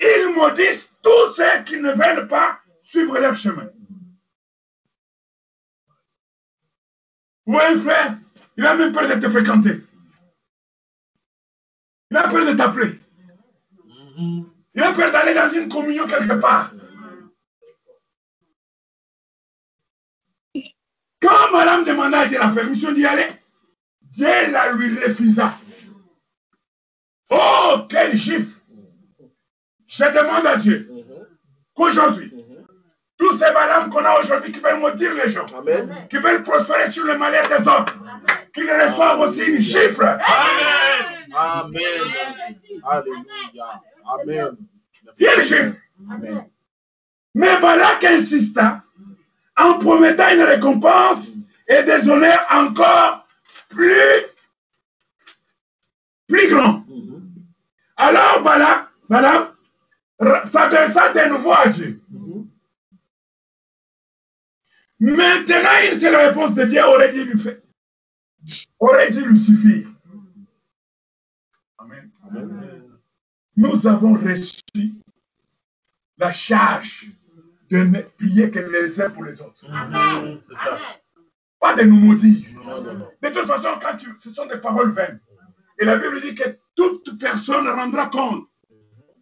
[0.00, 3.68] Ils maudissent tous ceux qui ne veulent pas suivre leur chemin.
[7.46, 8.18] Ou un frère,
[8.56, 9.80] il a même peur de te fréquenter.
[12.10, 13.00] Il a peur de t'appeler.
[14.74, 16.72] Il a peur d'aller dans une communion quelque part.
[21.28, 23.26] Quand madame demanda à Dieu la permission d'y aller,
[24.00, 25.52] Dieu la lui refusa.
[27.30, 28.48] Oh, quel gifle!
[29.86, 30.90] Je demande à Dieu
[31.74, 32.32] qu'aujourd'hui,
[33.18, 36.06] tous ces madames qu'on a aujourd'hui qui veulent maudire les gens, Amen.
[36.08, 37.98] qui veulent prospérer sur le malheur des autres,
[38.54, 40.04] qu'ils reçoivent aussi une gifle.
[41.34, 41.82] Amen.
[42.84, 43.82] Alléluia.
[44.22, 44.56] Amen.
[45.18, 45.74] Une gifle.
[46.10, 46.44] Amen.
[47.34, 48.82] Mais Balak insista
[49.58, 51.26] en promettant une récompense
[51.66, 53.26] et des honneurs encore
[53.68, 53.92] plus,
[56.26, 56.84] plus grands.
[57.96, 59.52] Alors Balak, Balak
[60.50, 62.00] s'adressa de nouveau à Dieu.
[65.00, 67.58] Maintenant, une seule réponse de Dieu aurait dû lui faire,
[68.80, 69.88] aurait dû lui suffire.
[71.78, 72.10] Amen.
[73.56, 74.94] Nous avons reçu
[76.16, 77.06] la charge
[77.70, 79.64] de ne prier que les uns pour les autres.
[79.70, 80.40] Amen.
[80.56, 80.74] Ça.
[80.74, 80.80] Amen.
[81.60, 82.48] Pas de nous maudire.
[82.64, 83.10] Non, non, non.
[83.20, 85.20] De toute façon, quand tu, ce sont des paroles vaines.
[85.78, 88.46] Et la Bible dit que toute personne rendra compte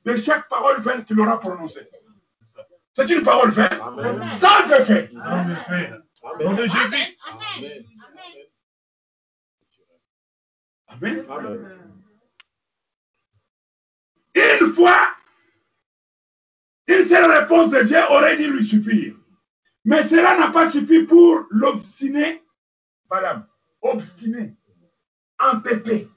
[0.04, 1.88] de chaque parole vaine qu'il aura prononcée.
[2.94, 3.78] C'est une parole vaine.
[3.82, 4.22] Amen.
[4.38, 5.10] Sans effet.
[5.14, 5.92] En effet.
[6.22, 7.18] Au nom de Jésus.
[7.26, 7.84] Amen.
[10.88, 11.26] Amen.
[11.28, 11.86] Amen.
[14.34, 15.15] Une fois,
[16.86, 19.14] une seule réponse de Dieu aurait dû lui suffire.
[19.84, 22.42] Mais cela n'a pas suffi pour l'obstiné
[23.08, 23.46] Balaam.
[23.82, 24.54] Obstiné.
[25.38, 26.08] Entêté.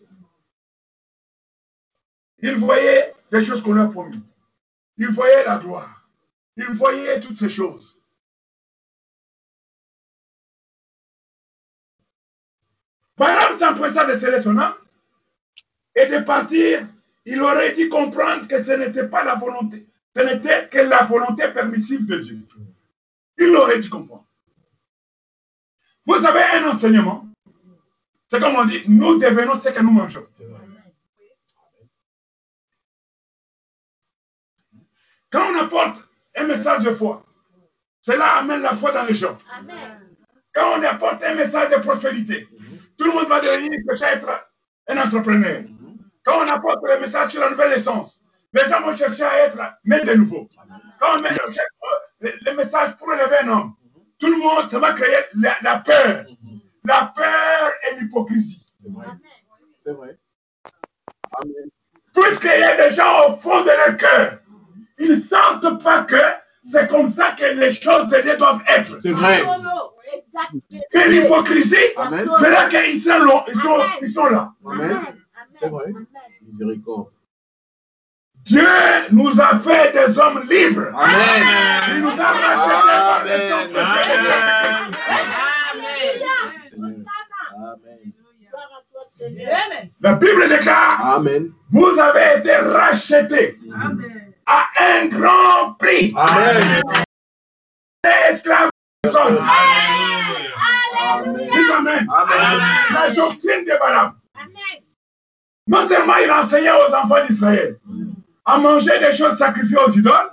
[2.39, 4.23] Il voyait des choses qu'on lui a promis.
[4.97, 6.07] Il voyait la gloire.
[6.55, 7.97] Il voyait toutes ces choses.
[13.17, 14.75] Balaam s'empressa de serrer son âme
[15.95, 16.87] et de partir.
[17.25, 19.85] Il aurait dû comprendre que ce n'était pas la volonté,
[20.19, 22.39] ce n'était que la volonté permissive de Dieu.
[23.37, 24.25] Il aurait dû comprendre.
[26.05, 27.25] Vous savez, un enseignement,
[28.27, 30.27] c'est comme on dit, nous devenons ce que nous mangeons.
[35.31, 36.03] Quand on apporte
[36.35, 37.25] un message de foi,
[38.01, 39.37] cela amène la foi dans les gens.
[40.53, 42.47] Quand on apporte un message de prospérité,
[42.97, 44.49] tout le monde va devenir peut-être
[44.87, 45.63] un entrepreneur.
[46.25, 48.18] Quand on apporte le message sur la nouvelle essence,
[48.53, 50.47] les gens vont chercher à être mais de nouveau.
[50.99, 51.29] Quand on met
[52.21, 53.73] le, message pour élever un homme,
[54.17, 56.25] tout le monde, ça va créer la, la peur.
[56.83, 58.65] La peur et l'hypocrisie.
[58.81, 59.05] C'est vrai.
[59.83, 60.17] C'est vrai.
[61.33, 61.69] Amen.
[62.13, 64.39] Puisqu'il y a des gens au fond de leur cœur,
[64.97, 66.17] ils ne sentent pas que
[66.71, 68.99] c'est comme ça que les choses de Dieu doivent être.
[69.01, 69.41] C'est vrai.
[70.93, 71.75] Et l'hypocrisie,
[72.39, 73.43] c'est là qu'ils sont,
[74.01, 74.53] ils sont là.
[74.65, 74.99] Amen.
[75.59, 75.93] C'est vrai.
[76.41, 77.09] Miséricorde.
[78.45, 78.67] Dieu
[79.11, 80.87] nous a fait des hommes libres.
[80.95, 81.95] Amen.
[81.95, 84.93] Il nous a rachetés par le sang précieux de Amen.
[85.71, 87.05] Amen.
[87.57, 88.13] Amen.
[90.01, 91.51] La Bible déclare, Amen.
[91.71, 93.59] vous avez été rachetés
[94.45, 96.13] à un grand prix.
[96.15, 96.81] Amen.
[98.31, 98.69] Esclaves.
[99.05, 99.35] Amen.
[101.35, 102.07] Dites Amen.
[102.09, 102.59] Amen.
[102.93, 104.13] La doctrine de Balaam.
[104.35, 104.83] Amen.
[105.67, 107.77] Non seulement il enseignait aux enfants d'Israël
[108.45, 110.31] à manger des choses sacrifiées aux idoles,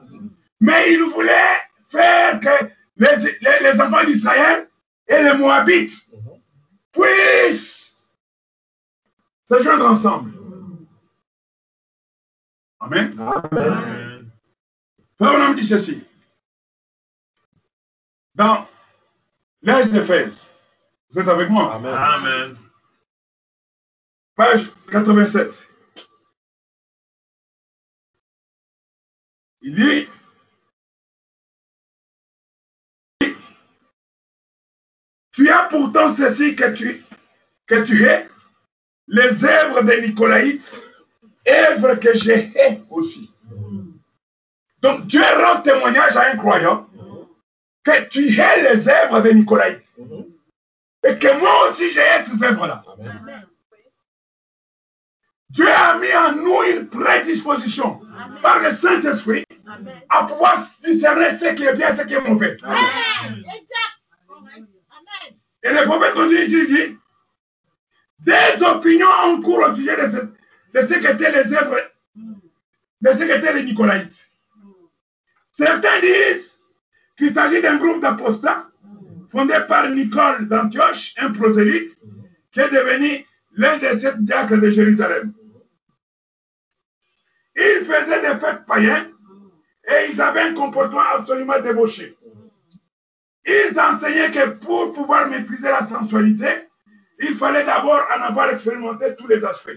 [0.61, 2.67] mais il voulait faire que
[2.97, 4.69] les, les- les enfants d'Israël
[5.09, 6.07] et les Moabites
[6.93, 7.95] puissent
[9.45, 10.33] se joindre ensemble.
[12.81, 13.17] Amen.
[13.19, 14.31] Amen.
[15.19, 16.05] Frère Branham dit ceci.
[18.35, 18.67] Dans
[19.63, 20.51] l'âge d'Éphèse,
[21.11, 21.95] vous êtes avec moi Amen.
[21.95, 22.57] Amen.
[24.35, 25.67] Page 87.
[29.67, 30.09] Il dit
[35.33, 37.05] Tu as pourtant ceci que tu,
[37.67, 38.29] que tu es,
[39.09, 40.73] les œuvres des Nicolaïtes,
[41.47, 42.53] œuvres que j'ai
[42.89, 43.35] aussi.
[44.81, 46.89] Donc Dieu rend témoignage à un croyant
[47.85, 49.93] que tu es les œuvres des Nicolaïtes.
[51.07, 52.85] Et que moi aussi j'ai ces œuvres-là.
[55.51, 58.01] Dieu a mis en nous une prédisposition
[58.41, 60.01] par le Saint-Esprit Amen.
[60.09, 62.57] à pouvoir discerner ce qui est bien et ce qui est mauvais.
[62.63, 63.45] Amen.
[65.63, 66.99] Et le prophète continue ici, il dit
[68.21, 71.81] des opinions en cours au sujet de ce, de ce qu'étaient les œuvres,
[72.15, 74.31] de ce qu'étaient les Nicolaïtes.
[75.51, 76.61] Certains disent
[77.17, 78.69] qu'il s'agit d'un groupe d'apostats
[79.33, 81.97] fondé par Nicole d'Antioche, un prosélyte,
[82.53, 85.33] qui est devenu l'un des sept diacres de Jérusalem.
[87.57, 89.16] Ils faisaient des fêtes païennes
[89.89, 92.17] et ils avaient un comportement absolument débauché.
[93.45, 96.69] Ils enseignaient que pour pouvoir maîtriser la sensualité,
[97.21, 99.71] il fallait d'abord en avoir expérimenté tous les aspects.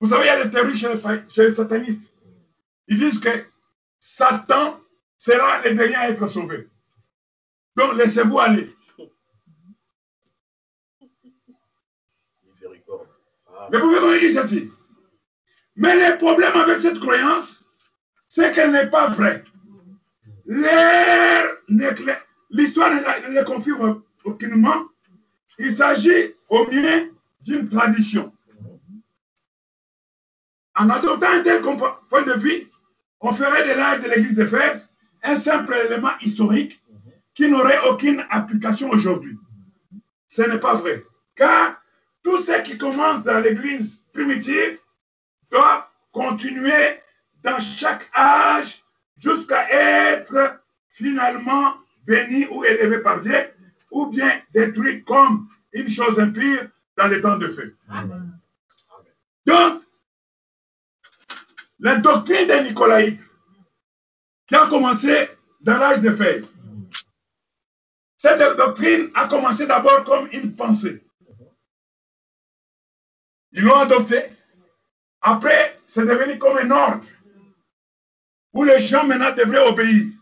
[0.00, 2.14] Vous savez, il y a des théories chez les, fa- chez les satanistes.
[2.88, 3.44] Ils disent que
[3.98, 4.80] Satan
[5.16, 6.68] sera le dernier à être sauvé.
[7.76, 8.74] Donc, laissez-vous aller.
[12.42, 13.08] Miséricorde.
[13.70, 14.70] Mais vous pouvez dire ceci.
[15.76, 17.64] Mais le problème avec cette croyance,
[18.28, 19.44] c'est qu'elle n'est pas vraie.
[22.50, 24.84] L'histoire ne le confirme aucunement.
[25.58, 28.32] Il s'agit au mieux d'une tradition.
[30.76, 32.68] En adoptant un tel point de vue,
[33.20, 34.88] on ferait de l'âge de l'église d'Éphèse
[35.22, 36.82] un simple élément historique
[37.34, 39.38] qui n'aurait aucune application aujourd'hui.
[40.28, 41.04] Ce n'est pas vrai.
[41.34, 41.80] Car
[42.22, 44.78] tout ce qui commence dans l'église primitive
[45.54, 47.00] doit continuer
[47.42, 48.82] dans chaque âge
[49.16, 53.52] jusqu'à être finalement béni ou élevé par Dieu,
[53.90, 57.76] ou bien détruit comme une chose impure dans les temps de feu.
[59.46, 59.82] Donc,
[61.78, 63.22] la doctrine des Nicolaïtes,
[64.46, 65.28] qui a commencé
[65.60, 66.50] dans l'âge d'Éphèse,
[68.16, 71.04] cette doctrine a commencé d'abord comme une pensée.
[73.52, 74.30] Ils l'ont adoptée.
[75.26, 77.06] Après, c'est devenu comme un ordre
[78.52, 80.12] où les gens maintenant devraient obéir.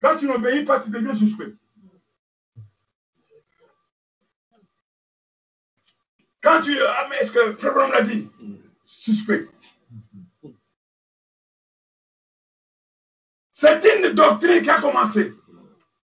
[0.00, 1.54] Quand tu n'obéis pas, tu deviens suspect.
[6.42, 6.76] Quand tu...
[6.82, 8.28] Ah, mais est-ce que Frère l'a dit?
[8.84, 9.48] Suspect.
[13.52, 15.36] C'est une doctrine qui a commencé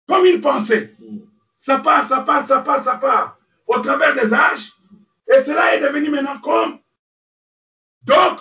[0.08, 0.96] comme une pensée.
[1.58, 4.72] Ça part, ça part, ça part, ça part au travers des âges.
[5.28, 6.80] Et cela est devenu maintenant comme
[8.06, 8.40] donc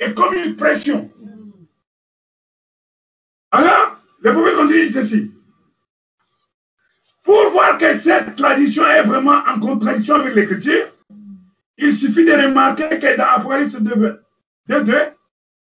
[0.00, 1.10] et comme une pression.
[3.50, 5.30] Alors, le prophète continue ceci.
[7.22, 10.88] Pour voir que cette tradition est vraiment en contradiction avec l'écriture,
[11.78, 14.20] il suffit de remarquer que dans Apocalypse 2,
[14.68, 14.94] 2,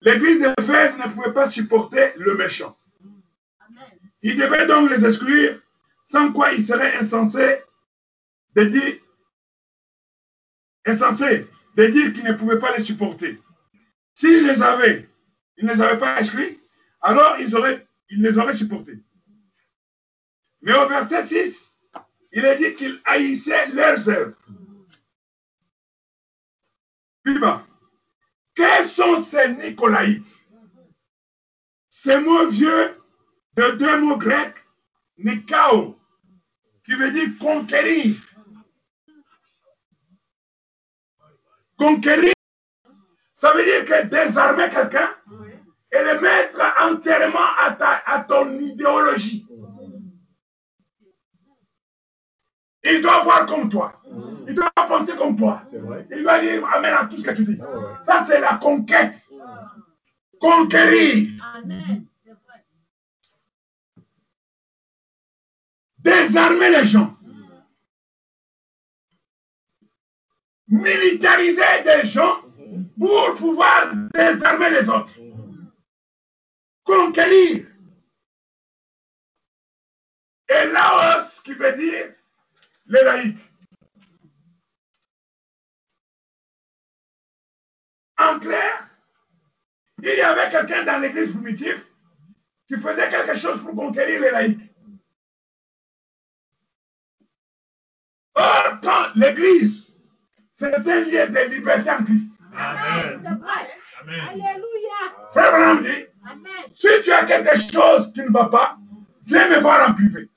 [0.02, 2.76] l'église d'Éphèse ne pouvait pas supporter le méchant.
[4.22, 5.60] Il devait donc les exclure,
[6.08, 7.62] sans quoi il serait insensé
[8.56, 8.94] de dire,
[10.86, 11.46] insensé
[11.88, 13.40] dire qu'il ne pouvait pas les supporter.
[14.14, 15.08] S'il les avait,
[15.56, 16.58] il ne les avait pas exclus,
[17.00, 18.98] alors ils, auraient, ils les auraient supportés.
[20.62, 21.74] Mais au verset 6,
[22.32, 24.36] il est dit qu'il haïssait leurs œuvres.
[27.22, 27.66] Plus bas.
[28.54, 30.46] Quels sont ces Nicolaïtes?
[31.88, 32.96] Ces mots vieux
[33.56, 34.56] de deux mots grecs,
[35.18, 35.98] Nikao,
[36.84, 38.16] qui veut dire conquérir.
[41.80, 42.34] Conquérir,
[43.32, 45.08] ça veut dire que désarmer quelqu'un
[45.90, 49.46] et le mettre entièrement à, ta- à ton idéologie.
[52.84, 53.94] Il doit voir comme toi.
[54.46, 55.62] Il doit penser comme toi.
[56.10, 57.58] Il doit dire Amen à tout ce que tu dis.
[57.62, 57.84] Ah ouais.
[58.04, 59.14] Ça, c'est la conquête.
[60.38, 61.28] Conquérir.
[61.56, 62.04] Amen.
[65.98, 67.16] Désarmer les gens.
[70.70, 72.42] Militariser des gens
[72.98, 75.10] pour pouvoir désarmer les autres.
[76.84, 77.66] Conquérir.
[80.48, 82.14] Et là, ce qui veut dire
[82.86, 83.38] les laïcs.
[88.18, 88.88] En clair,
[90.02, 91.84] il y avait quelqu'un dans l'église primitive
[92.66, 94.60] qui faisait quelque chose pour conquérir les laïcs.
[98.34, 99.89] Or, quand l'église,
[100.60, 102.30] c'est un lieu de liberté en Christ.
[102.54, 103.40] Amen.
[104.28, 105.00] Alléluia.
[105.32, 106.64] Frère Branham dit, Amen.
[106.72, 108.76] si tu as quelque chose qui ne va pas,
[109.26, 110.28] viens me voir en privé.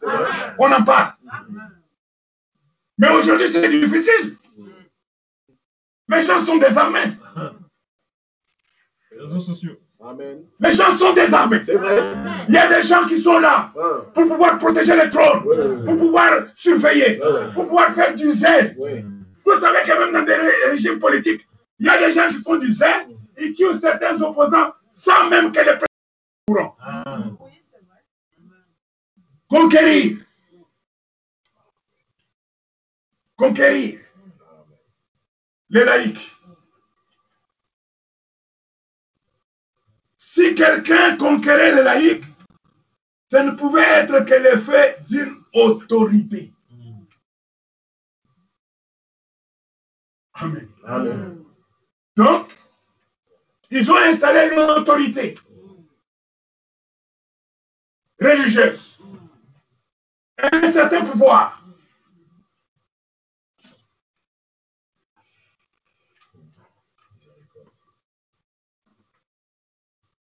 [0.60, 1.14] On en parle.
[2.98, 4.38] Mais aujourd'hui, c'est difficile.
[6.10, 7.18] Les gens sont désarmés.
[9.12, 9.76] Les réseaux sociaux.
[10.06, 10.44] Amen.
[10.60, 11.62] Les gens sont désarmés.
[11.64, 12.00] C'est vrai.
[12.00, 12.34] Amen.
[12.50, 13.82] Il y a des gens qui sont là Ah,
[14.14, 15.44] pour pouvoir protéger les trônes,
[15.86, 17.20] pour pouvoir surveiller,
[17.56, 18.76] pour pouvoir faire du zèle.
[18.78, 19.04] oui.
[19.54, 21.48] Vous savez que même dans des ré- régimes politiques,
[21.80, 25.30] il y a des gens qui font du zèle et qui ont certains opposants sans
[25.30, 26.76] même que les présidents courant.
[26.82, 27.18] Ah.
[29.50, 30.18] Conquérir.
[33.36, 34.00] Conquérir.
[35.70, 36.32] Les laïcs.
[40.18, 42.24] Si quelqu'un conquérait les laïcs,
[43.32, 46.53] ça ne pouvait être que l'effet d'une autorité.
[50.36, 50.67] Amen.
[50.86, 51.43] Amen.
[52.17, 52.56] Donc,
[53.69, 55.38] ils ont installé une autorité
[58.19, 59.00] religieuse,
[60.38, 61.60] un certain pouvoir.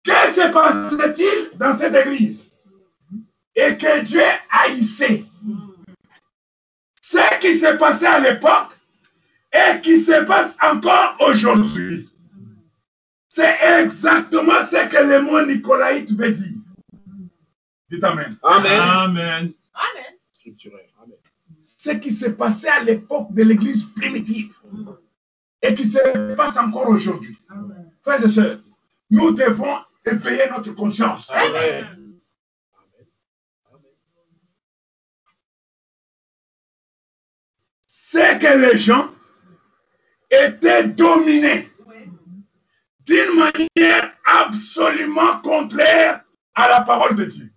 [0.03, 2.51] Que se passait-il dans cette église?
[3.55, 5.25] Et que Dieu haïssait.
[7.01, 8.78] Ce qui s'est passé à l'époque
[9.51, 12.09] et qui se passe encore aujourd'hui.
[13.27, 16.57] C'est exactement ce que le mot nicolaïte veut dire.
[17.89, 18.37] Dites Amen.
[18.43, 18.79] Amen.
[18.79, 19.53] Amen.
[19.73, 20.13] Amen.
[20.31, 20.89] Scripturaire.
[21.01, 21.17] Amen.
[21.61, 24.53] Ce qui s'est passé à l'époque de l'église primitive
[25.61, 27.37] et qui se passe encore aujourd'hui.
[28.03, 28.59] Frères et sœurs,
[29.09, 31.29] nous devons éveiller notre conscience.
[31.29, 32.19] Amen.
[37.87, 39.09] C'est que les gens
[40.31, 41.69] étaient dominés
[43.05, 47.51] d'une manière absolument contraire à la parole de Dieu.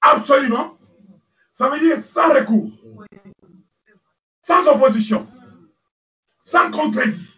[0.00, 0.78] Absolument.
[1.54, 2.70] Ça veut dire sans recours,
[4.40, 5.26] sans opposition,
[6.44, 7.36] sans contredit.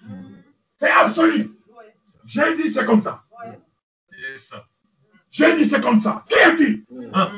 [0.76, 1.50] C'est absolu.
[2.26, 3.22] J'ai dit c'est comme ça.
[5.30, 6.24] J'ai dit c'est comme ça.
[6.28, 7.30] Qui a dit Ah.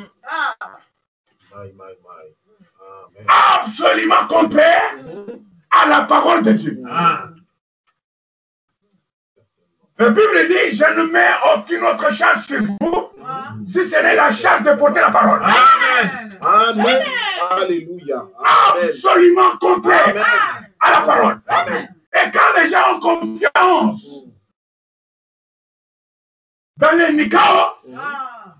[3.29, 4.95] Absolument contraire
[5.71, 6.79] à la parole de Dieu.
[6.91, 7.25] Ah.
[9.99, 13.09] La Bible dit, je ne mets aucune autre charge sur vous,
[13.67, 15.41] si ce n'est la charge de porter la parole.
[15.43, 16.39] Amen.
[16.43, 17.03] Amen.
[17.51, 18.17] Alléluia.
[18.39, 18.91] Amen.
[18.91, 20.25] Absolument contraire Amen.
[20.81, 21.41] à la parole.
[21.49, 21.95] Amen.
[22.15, 24.03] Et quand les gens ont confiance
[26.77, 27.41] dans les Nikao,
[27.99, 28.55] Ah.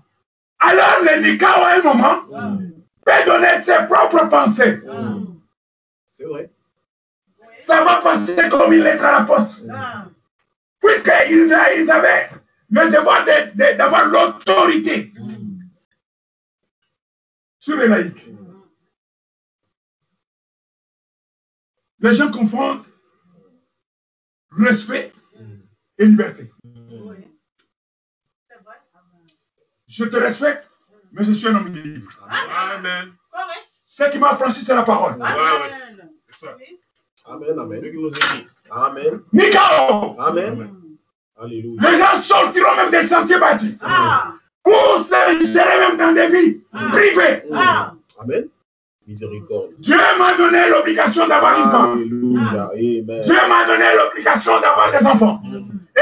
[0.59, 2.23] alors les Nikao à un moment
[3.07, 4.81] peut donner ses propres pensées.
[6.11, 6.51] C'est vrai.
[7.61, 9.63] Ça va passer comme une lettre à la poste.
[9.71, 10.05] Ah.
[10.81, 12.29] Puisqu'ils ils avaient
[12.69, 15.13] le devoir de- de- d'avoir l'autorité
[17.59, 18.25] sur les laïcs.
[21.99, 22.83] Les gens confondent
[24.51, 25.11] respect
[25.97, 26.51] et liberté.
[28.49, 28.81] C'est vrai.
[29.87, 30.66] Je te respecte,
[31.17, 32.11] mais je suis un homme libre.
[32.29, 33.11] Amen.
[33.31, 33.67] Correct.
[33.85, 35.13] Ce qui m'a franchi, c'est la parole.
[35.21, 36.09] Amen.
[36.29, 36.55] C'est ça.
[36.57, 36.79] Oui.
[37.25, 37.59] Amen.
[37.59, 37.81] Amen.
[38.71, 39.19] Amen.
[39.33, 40.69] Nikao Amen.
[41.41, 41.81] Alléluia.
[41.91, 44.33] Les gens sortiront même des sentiers battus Ah.
[44.63, 46.61] pour se gérer même dans des vies
[46.91, 47.43] privées.
[47.53, 47.93] Ah.
[48.19, 48.47] Amen.
[49.07, 49.69] Miséricorde.
[49.79, 51.93] Dieu m'a donné l'obligation d'avoir une femme.
[51.93, 52.69] Alléluia.
[52.73, 53.21] Amen.
[53.23, 55.41] Dieu m'a donné l'obligation d'avoir des enfants.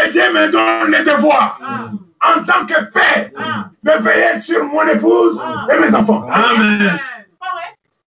[0.03, 1.89] Et Dieu me donne le devoir, Ah.
[2.25, 3.65] En tant que père, Ah.
[3.83, 5.39] de veiller sur mon épouse
[5.71, 6.27] et mes enfants.
[6.31, 6.99] Amen.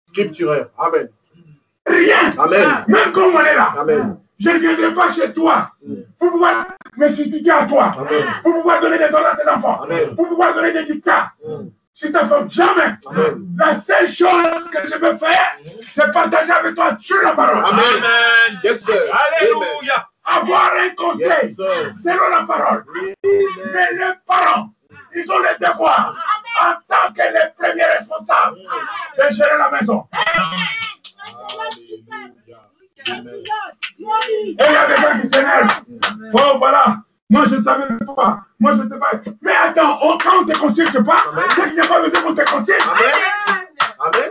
[0.07, 0.67] Scripturaire.
[0.77, 1.09] Amen.
[1.85, 2.31] rien.
[2.37, 2.83] Amen.
[2.87, 3.73] Même comme on est là.
[3.79, 4.17] Amen.
[4.39, 5.71] Je ne viendrai pas chez toi
[6.19, 6.65] pour pouvoir
[6.97, 8.23] me substituer à toi, Amen.
[8.43, 10.15] pour pouvoir donner des ordres à tes enfants, Amen.
[10.15, 11.31] pour pouvoir donner des dictats.
[11.93, 12.47] Sur ta femme.
[12.51, 12.93] Jamais.
[13.07, 13.47] Amen.
[13.57, 17.57] La seule chose que je peux faire, c'est partager avec toi sur la parole.
[17.65, 17.79] Amen.
[17.97, 18.59] Amen.
[18.63, 18.93] Yes, sir.
[19.11, 20.07] Alléluia.
[20.29, 22.83] Avoir un conseil selon la parole.
[23.23, 24.69] Mais les parents,
[25.15, 26.13] ils ont le devoir,
[26.61, 28.57] en tant que les premiers responsables,
[29.17, 30.05] de gérer la maison.
[33.09, 33.11] Et
[34.29, 35.81] il y a des gens qui s'énervent.
[36.33, 36.97] Oh, voilà.
[37.29, 38.39] Moi, je savais pas.
[38.59, 39.11] Moi, je ne sais pas.
[39.41, 41.17] Mais attends, on- quand on ne te consulte pas,
[41.55, 42.87] c'est qu'il n'y a pas besoin qu'on te consulte.
[42.89, 43.65] Amen.
[43.99, 44.29] Amen.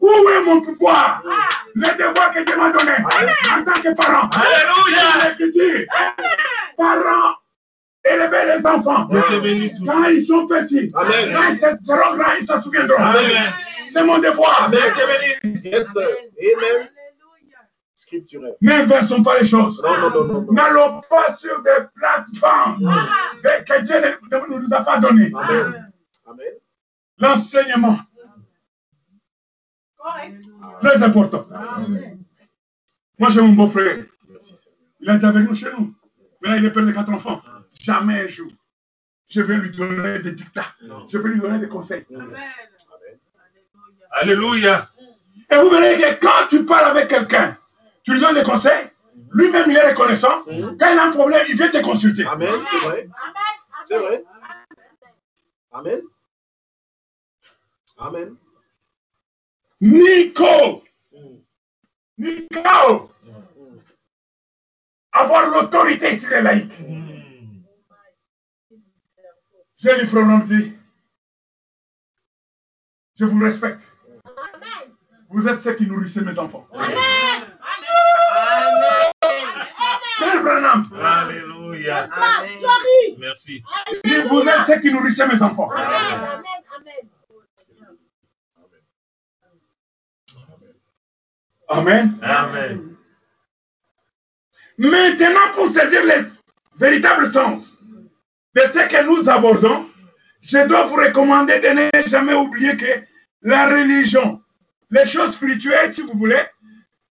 [0.00, 1.22] Où est mon pouvoir?
[1.74, 4.28] Le devoir que Dieu m'a donné en tant que parent.
[4.30, 5.28] Alléluia.
[5.28, 5.86] L'écriture.
[6.76, 7.34] Parents,
[8.04, 9.08] élever les enfants.
[9.08, 11.32] Quand ils sont petits, Amen.
[11.32, 12.96] quand ils seront grands, ils s'en souviendront.
[12.98, 13.52] Amen.
[13.90, 14.64] C'est mon devoir.
[14.64, 14.80] Amen.
[15.44, 16.08] Yes, sir.
[16.38, 16.88] Amen.
[17.94, 18.54] Scripturel.
[18.60, 19.80] N'inversons pas les choses.
[19.82, 20.52] Non, non, non, non, non.
[20.52, 22.90] N'allons pas sur des plateformes
[23.42, 25.30] que que Dieu ne ne nous a pas données.
[25.34, 25.92] Amen.
[26.26, 26.52] Amen.
[27.18, 27.98] L'enseignement,
[30.80, 31.46] très important.
[33.18, 34.04] Moi, j'ai mon beau-frère.
[35.00, 35.94] Il est avec nous chez nous.
[36.40, 37.40] Maintenant, il est père de quatre enfants.
[37.80, 38.50] Jamais un jour,
[39.28, 40.74] je vais lui donner des dictats.
[41.08, 42.04] Je vais lui donner des conseils.
[42.14, 42.36] Amen.
[44.12, 44.88] Alléluia.
[45.50, 47.56] Et vous verrez que quand tu parles avec quelqu'un,
[48.04, 48.88] tu lui donnes des conseils,
[49.32, 50.42] lui-même il est reconnaissant.
[50.44, 52.26] Quand il a un problème, il vient te consulter.
[52.26, 52.48] Amen.
[52.70, 53.08] C'est vrai.
[53.84, 54.24] C'est vrai.
[55.72, 56.00] Amen.
[57.98, 58.36] Amen.
[59.82, 61.38] Nico, Mm.
[62.18, 63.78] Nico, Mm.
[65.12, 66.78] avoir l'autorité sur les laïcs.
[66.80, 67.62] Mm.
[69.76, 70.72] J'ai le frère dit,
[73.18, 73.82] je vous respecte.
[75.28, 76.66] Vous êtes ceux qui nourrissez mes enfants.
[80.18, 82.08] Père Branham, Alléluia.
[83.18, 83.62] Merci.
[84.28, 85.70] vous êtes ceux qui nourrissez mes enfants.
[85.70, 86.61] Amen.
[91.72, 92.18] Amen.
[94.78, 96.28] Maintenant, pour saisir le
[96.76, 97.78] véritable sens
[98.54, 99.88] de ce que nous abordons,
[100.42, 103.04] je dois vous recommander de ne jamais oublier que
[103.42, 104.42] la religion,
[104.90, 106.42] les choses spirituelles, si vous voulez,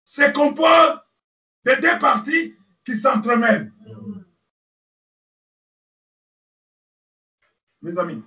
[0.05, 1.01] se composent
[1.65, 2.55] de deux parties
[2.85, 3.73] qui s'entremêlent.
[7.83, 8.23] Mes amis,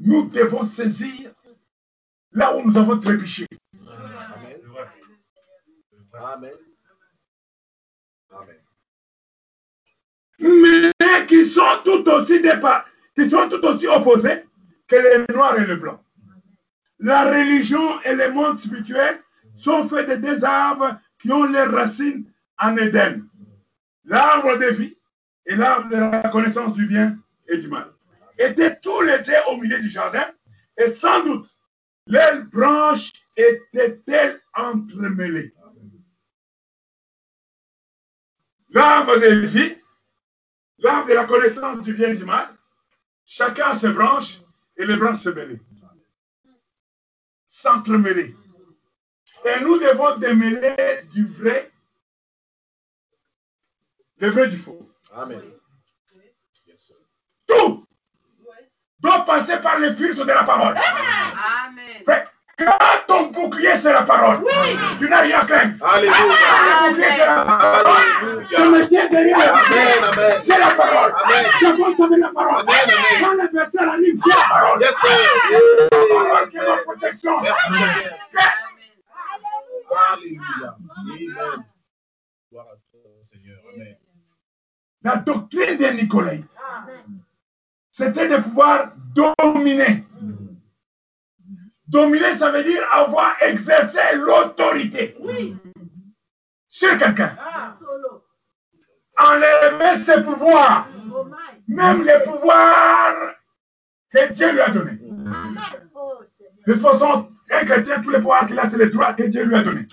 [0.00, 1.32] nous devons saisir
[2.32, 3.46] là où nous avons trébuché.
[6.14, 6.50] Amen.
[8.32, 8.56] Amen.
[10.40, 12.84] Mais qui sont tout aussi dépa-
[13.14, 14.44] qui sont tout aussi opposés
[14.88, 16.00] que les noirs et les blancs.
[16.98, 19.20] La religion et le monde spirituel
[19.54, 22.24] sont faits de deux arbres qui ont leurs racines
[22.58, 23.26] en Éden.
[24.04, 24.96] L'arbre de vie
[25.46, 27.16] et l'arbre de la connaissance du bien
[27.48, 27.86] et du mal.
[28.38, 30.26] Étaient tous les deux au milieu du jardin
[30.78, 31.48] et sans doute
[32.06, 35.54] leurs branches étaient-elles entremêlées?
[38.72, 39.76] L'arbre de vie
[40.78, 42.48] L'arbre de la connaissance du bien et du mal,
[43.26, 44.40] chacun a ses branches
[44.76, 45.60] et les branches se mêlent.
[47.48, 48.34] S'entremêler.
[49.44, 51.70] Et nous devons démêler du vrai,
[54.18, 54.90] le vrai du faux.
[55.12, 55.42] Amen.
[57.46, 57.86] Tout
[59.00, 60.76] doit passer par le filtre de la parole.
[62.04, 62.29] Fait,
[62.60, 64.36] Quand ton bouclier c'est la parole,
[64.98, 65.74] tu n'as rien à craindre.
[65.82, 66.16] Alléluia.
[66.18, 67.96] Ton bouclier c'est la parole.
[68.50, 68.78] Je Alléluia.
[68.78, 69.54] me tiens derrière.
[69.54, 70.04] Amen.
[70.12, 70.42] Amen.
[70.44, 71.14] C'est la parole.
[71.24, 71.44] Amen.
[71.60, 72.60] J'avance avec la parole.
[72.60, 73.24] Amen, amen.
[73.24, 74.80] Quand l'adversaire arrive, c'est la parole.
[74.80, 75.18] Yes, sir.
[75.90, 75.98] La
[76.28, 77.40] parole qui est ma protection.
[77.40, 77.84] Merci.
[80.12, 80.76] Alléluia.
[80.98, 81.64] Amen.
[82.50, 83.58] Gloire à toi, Seigneur.
[83.74, 83.96] Amen.
[85.02, 86.44] La doctrine des Nicolaïtes,
[87.90, 90.04] c'était de pouvoir dominer.
[91.90, 95.16] Dominer, ça veut dire avoir exercé l'autorité
[96.68, 97.36] sur quelqu'un.
[99.18, 100.88] Enlever ses pouvoirs,
[101.66, 103.34] même les pouvoirs
[104.12, 105.00] que Dieu lui a donnés.
[106.66, 109.44] De toute façon, un chrétien, tous les pouvoirs qu'il a, c'est les droits que Dieu
[109.44, 109.86] lui a donnés.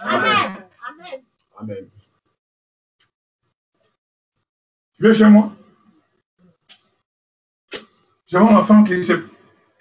[1.60, 1.89] Amen.
[4.95, 5.52] Tu viens chez moi
[8.28, 9.14] J'ai mon enfant qui, se,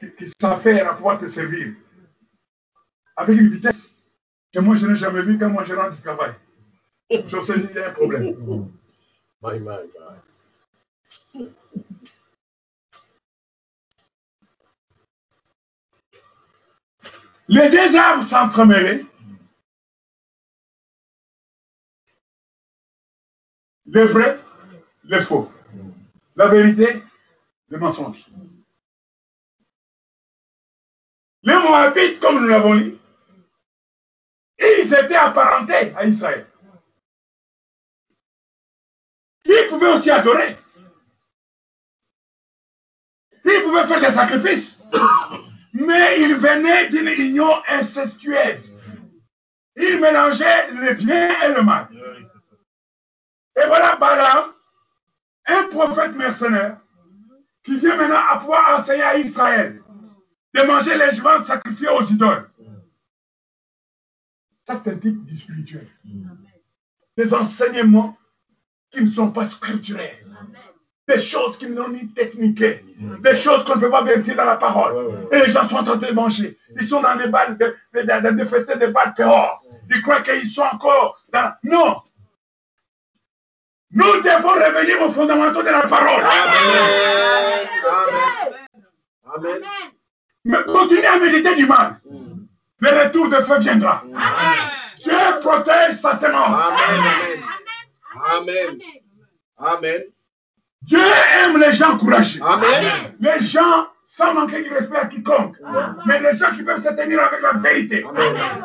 [0.01, 1.75] qui, qui s'affaire à pouvoir te servir
[3.17, 3.93] avec une vitesse
[4.53, 6.35] que moi je n'ai jamais vue quand moi je rentre du travail.
[7.11, 8.35] Je sais qu'il y a un problème.
[17.49, 19.05] Les deux arbres s'entremêlaient.
[23.87, 24.41] Le vrai,
[25.05, 25.51] le faux.
[26.35, 27.03] La vérité,
[27.69, 28.27] le mensonge.
[31.45, 32.99] Les Moabites, comme nous l'avons lu,
[34.59, 36.47] ils étaient apparentés à Israël.
[39.45, 40.57] Ils pouvaient aussi adorer.
[43.45, 44.79] Ils pouvaient faire des sacrifices.
[45.73, 48.77] Mais ils venaient d'une union incestueuse.
[49.77, 51.89] Ils mélangeaient le bien et le mal.
[53.57, 54.53] Et voilà Balaam,
[55.47, 56.79] un prophète mercenaire,
[57.63, 59.83] qui vient maintenant à pouvoir enseigner à Israël
[60.55, 62.51] de manger les jumeaux sacrifiés aux idoles.
[64.67, 65.87] Ça, c'est un type de spirituel.
[67.17, 68.17] Des enseignements
[68.91, 70.27] qui ne sont pas scripturels.
[71.09, 72.59] Des choses qui ne sont ni techniques.
[72.59, 74.93] Des choses qu'on ne peut pas vérifier dans la parole.
[74.95, 75.39] Ouais, ouais.
[75.39, 76.59] Et les gens sont en train de manger.
[76.81, 79.63] Ils sont dans des balles, de, de, de, des balles dehors.
[79.89, 81.53] Ils croient qu'ils sont encore dans...
[81.63, 82.03] Non!
[83.93, 86.25] Nous devons revenir aux fondamentaux de la parole.
[86.25, 87.69] Amen.
[87.87, 88.67] Amen.
[89.33, 89.63] Amen.
[90.45, 92.01] Mais continuez à méditer du mal.
[92.11, 92.36] Mm.
[92.81, 94.03] Le retour de feu viendra.
[94.05, 94.71] Amen.
[95.03, 96.61] Dieu protège sa semence.
[96.61, 97.43] Amen.
[98.15, 98.49] Amen.
[98.49, 98.79] Amen.
[99.59, 100.03] Amen.
[100.83, 102.41] Dieu aime les gens courageux.
[102.43, 103.17] Amen.
[103.21, 105.57] Les gens sans manquer de respect à quiconque.
[105.65, 105.97] Amen.
[106.07, 108.05] Mais les gens qui peuvent se tenir avec la vérité.
[108.05, 108.37] Amen.
[108.37, 108.65] Amen.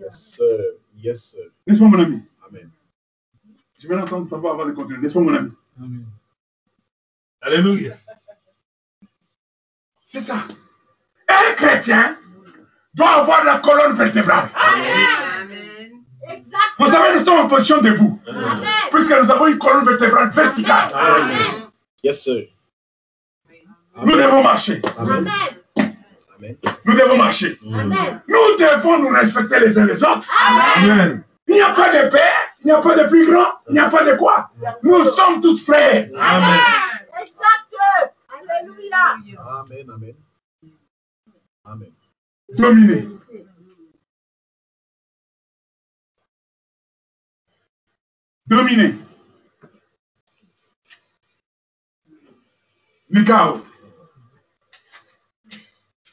[0.00, 0.60] Yes, sir.
[0.96, 1.44] Yes, sir.
[1.66, 2.70] N'est-ce pas mon ami Amen.
[3.78, 4.98] Je vais l'entendre savoir avant de continuer.
[4.98, 5.50] N'est-ce pas mon ami
[7.40, 7.96] Alléluia.
[10.06, 10.44] C'est ça.
[11.28, 12.18] Un chrétien
[12.94, 14.48] doit avoir la colonne vertébrale.
[14.54, 15.90] Amen.
[16.78, 18.20] Vous savez, nous sommes en position debout.
[18.28, 18.68] Amen.
[18.92, 20.90] Puisque nous avons une colonne vertébrale verticale.
[20.94, 21.68] Amen.
[22.02, 22.46] Yes, sir.
[24.02, 24.80] Nous devons marcher.
[24.98, 25.28] Amen.
[26.84, 27.58] Nous devons marcher.
[27.66, 28.22] Amen.
[28.28, 30.28] Nous devons nous respecter les uns les autres.
[30.76, 31.22] Amen.
[31.48, 33.80] Il n'y a pas de père, il n'y a pas de plus grand, il n'y
[33.80, 34.50] a pas de quoi.
[34.84, 36.08] Nous sommes tous frères.
[36.16, 36.60] Amen.
[37.20, 37.66] Exact.
[38.30, 39.16] Alléluia.
[39.60, 39.90] Amen.
[39.90, 40.14] Amen.
[41.64, 41.92] Amen.
[42.56, 43.08] Dominés.
[48.46, 48.94] Dominés.
[53.08, 53.64] Le chaos.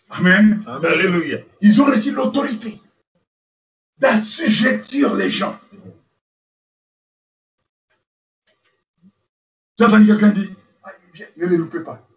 [0.10, 0.64] Amen.
[0.68, 0.86] Amen.
[0.86, 1.40] Alléluia.
[1.62, 2.82] Ils ont reçu l'autorité
[3.98, 5.60] d'assujettir les gens.
[9.78, 10.50] J'ai entendu quelqu'un dire,
[10.84, 10.92] Ah,
[11.38, 12.08] ne les loupez pas.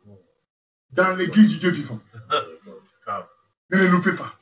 [0.92, 2.00] Dans l'église du Dieu vivant.
[3.70, 4.34] Ne les loupez pas.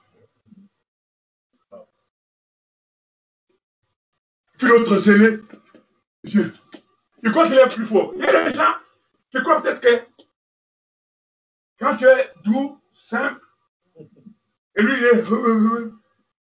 [4.59, 5.41] Puis l'autre zélé,
[6.25, 6.41] je,
[7.23, 8.13] je crois qu'il est plus fort.
[8.17, 8.75] Il y a des gens,
[9.33, 10.05] je crois peut-être que
[11.79, 13.41] quand tu es doux, simple,
[14.77, 15.25] et lui, il est,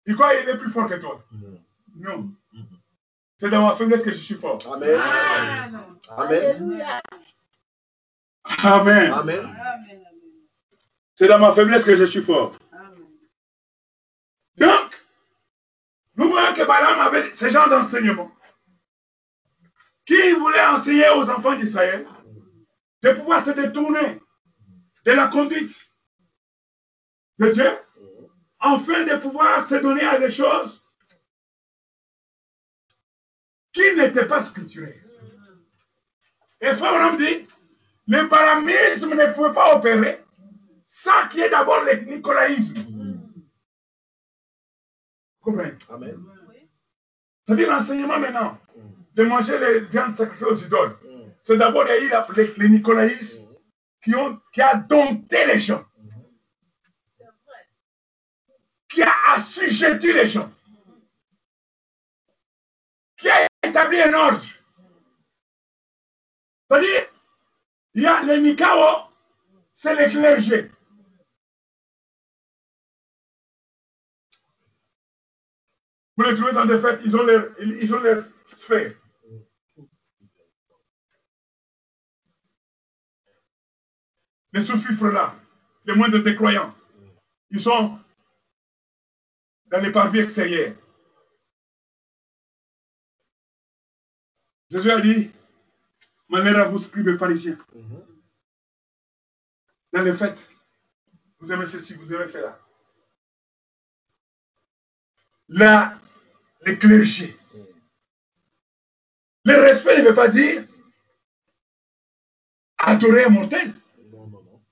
[0.05, 1.23] il croit qu'il est plus fort que toi.
[1.95, 2.29] Non.
[3.37, 4.65] C'est dans ma faiblesse que je suis fort.
[4.73, 4.97] Amen.
[4.97, 5.79] Amen.
[6.09, 6.43] Amen.
[6.43, 7.01] Alléluia.
[8.63, 9.11] Amen.
[9.11, 9.55] Amen.
[11.13, 12.57] C'est dans ma faiblesse que je suis fort.
[14.57, 15.05] Donc,
[16.15, 18.31] nous voyons que Balaam avait ce genre d'enseignement
[20.05, 22.07] qui voulait enseigner aux enfants d'Israël
[23.01, 24.21] de pouvoir se détourner
[25.05, 25.75] de la conduite
[27.39, 27.71] de Dieu
[28.59, 30.83] afin de pouvoir se donner à des choses
[33.73, 35.03] qui n'étaient pas scripturelles.
[36.61, 37.47] Et Frère dit,
[38.07, 40.23] le baramisme ne pouvait pas opérer
[40.87, 43.19] sans qu'il y ait d'abord le nicolaïsme.
[45.89, 46.44] Amen.
[47.45, 48.57] C'est-à-dire l'enseignement maintenant
[49.13, 50.97] de manger les viandes sacrifiées aux idoles.
[51.03, 51.29] Mm.
[51.43, 53.45] C'est d'abord les, les nicolaïsmes
[54.03, 55.85] qui, ont, qui a dompté les gens,
[58.89, 60.51] qui a assujetti les gens,
[63.17, 64.43] qui a établi un ordre.
[66.67, 67.07] C'est-à-dire,
[67.93, 69.09] il y a les Nikao,
[69.75, 70.71] c'est les clergés.
[76.17, 78.23] Vous les trouvez dans des fêtes, ils ont leur, ils ont leur
[78.57, 78.93] sphère.
[84.53, 85.35] Les sous-fifres là,
[85.85, 86.73] les moindres des croyants,
[87.49, 87.99] ils sont
[89.65, 90.75] dans les parvis extérieurs.
[94.69, 95.31] Jésus a dit,
[96.29, 97.57] malheur à vous, scribes et pharisiens.
[97.73, 98.05] Mhm.
[99.91, 100.39] Dans les fêtes,
[101.39, 102.64] vous aimez ceci, vous aimez cela.
[105.49, 105.99] Là,
[106.65, 107.37] les clergés.
[109.43, 110.65] Le respect ne veut pas dire
[112.77, 113.73] adorer un mortel.
[114.11, 114.63] Non, non, non.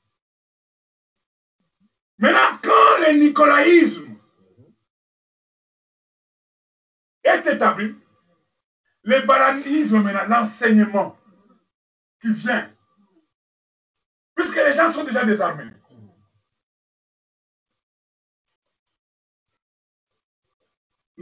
[2.18, 4.18] Maintenant, quand le nicolaïsme
[7.24, 7.96] est établi,
[9.04, 11.18] le balanisme maintenant, l'enseignement
[12.22, 12.74] qui vient.
[14.36, 15.72] Puisque les gens sont déjà désarmés.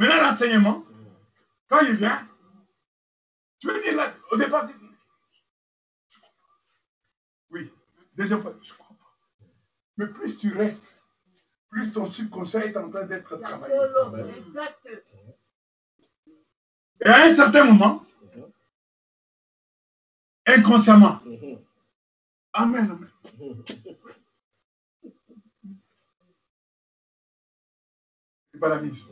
[0.01, 0.83] Maintenant, l'enseignement,
[1.69, 2.27] quand il vient,
[3.59, 4.67] tu veux dire là, au départ,
[7.51, 7.71] oui,
[8.15, 9.15] deuxième fois, je comprends pas.
[9.97, 10.97] Mais plus tu restes,
[11.69, 13.75] plus ton subconscient est en train d'être travaillé.
[17.05, 18.03] Et à un certain moment,
[20.47, 21.19] inconsciemment,
[22.53, 23.09] Amen, amen.
[28.51, 29.05] C'est pas la mise.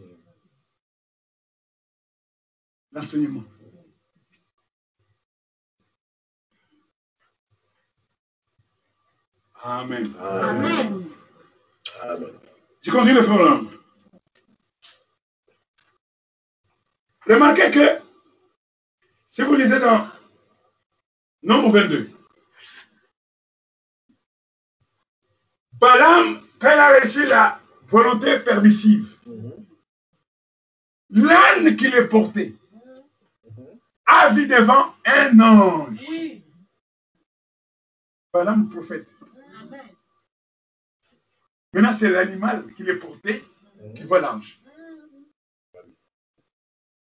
[2.92, 3.44] L'enseignement.
[9.64, 10.14] Amen.
[10.20, 11.06] Amen.
[12.02, 12.40] Amen.
[12.82, 13.62] Je continue le frère.
[17.28, 18.00] Remarquez que,
[19.30, 20.08] si vous lisez dans
[21.44, 22.10] Nombre 22,
[25.74, 29.16] Balaam, quand il a reçu la volonté permissive,
[31.10, 32.58] l'âne qu'il est porté
[34.10, 36.03] a vu devant un ange.
[36.10, 36.43] Oui.
[38.34, 39.07] Balaam, prophète.
[39.62, 39.82] Amen.
[41.74, 43.43] Maintenant, c'est l'animal qu'il est porté
[43.95, 44.60] qui voit l'ange.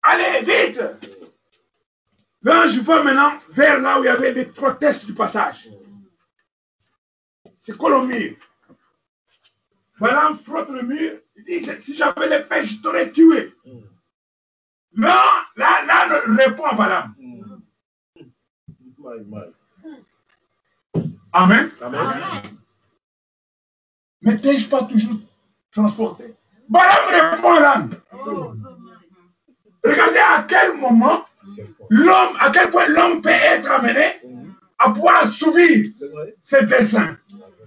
[0.02, 0.80] Allez, vite
[2.42, 5.68] L'ange va maintenant vers là où il y avait des protestes du passage.
[7.60, 8.36] C'est quoi le mur
[10.00, 11.20] Balaam frotte le mur.
[11.36, 13.54] Il dit, si j'avais l'épée, je t'aurais tué.
[14.96, 17.12] Là, là, là, répond my.
[21.32, 21.70] Amen.
[21.80, 22.58] Amen.
[24.20, 25.18] Mais t'ai-je pas toujours
[25.70, 26.34] transporté?
[26.68, 27.96] Balaam répond à much.
[29.84, 31.24] Regardez à quel moment
[31.90, 34.20] l'homme, à quel point l'homme peut être amené
[34.78, 35.92] à pouvoir assouvir
[36.42, 37.16] ses desseins.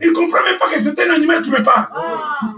[0.01, 1.87] Il ne comprend même pas que c'est un animal qui me parle.
[1.93, 2.53] Ah.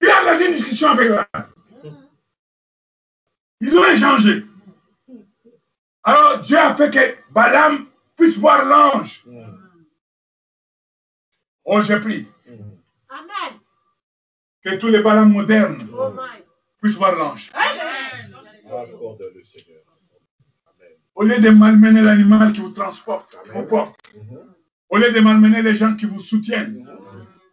[0.00, 1.46] Il a engagé une discussion avec l'âne.
[3.60, 4.44] Ils ont échangé.
[6.04, 7.86] Alors Dieu a fait que Balaam
[8.16, 9.24] puisse voir l'ange.
[11.64, 12.26] Oh, j'ai pris
[13.08, 13.60] Amen.
[14.62, 16.14] que tous les Balaam modernes Oh
[16.80, 17.50] puissent voir l'ange.
[17.52, 18.34] Amen.
[18.66, 19.80] Accorde le Seigneur.
[20.66, 20.92] Amen.
[21.14, 24.00] Au lieu de malmener l'animal qui vous transporte, qui vous porte,
[24.88, 26.88] au lieu de malmener les gens qui vous soutiennent,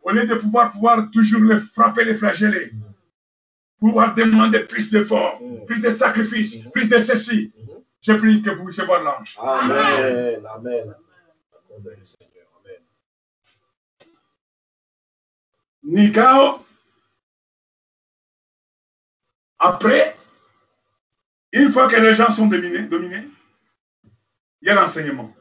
[0.04, 2.72] au lieu de pouvoir, pouvoir toujours les frapper, les flageller,
[3.80, 7.52] pouvoir demander plus d'efforts, plus de sacrifices, plus de ceci,
[8.02, 9.36] je prie que vous puissiez voir l'ange.
[9.40, 10.46] Amen.
[10.54, 10.96] Amen.
[15.84, 16.66] Nikao,
[19.60, 20.16] après,
[21.52, 23.28] une fois que les gens sont dominés, dominés
[24.66, 25.32] il y a l'enseignement.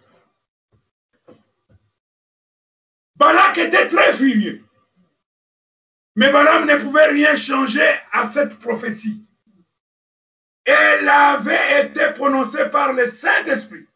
[3.17, 4.63] Balak était très furieux.
[6.17, 9.27] Mais Balaam ne pouvait rien changer à cette prophétie.
[10.65, 13.87] Elle avait été prononcée par le Saint-Esprit.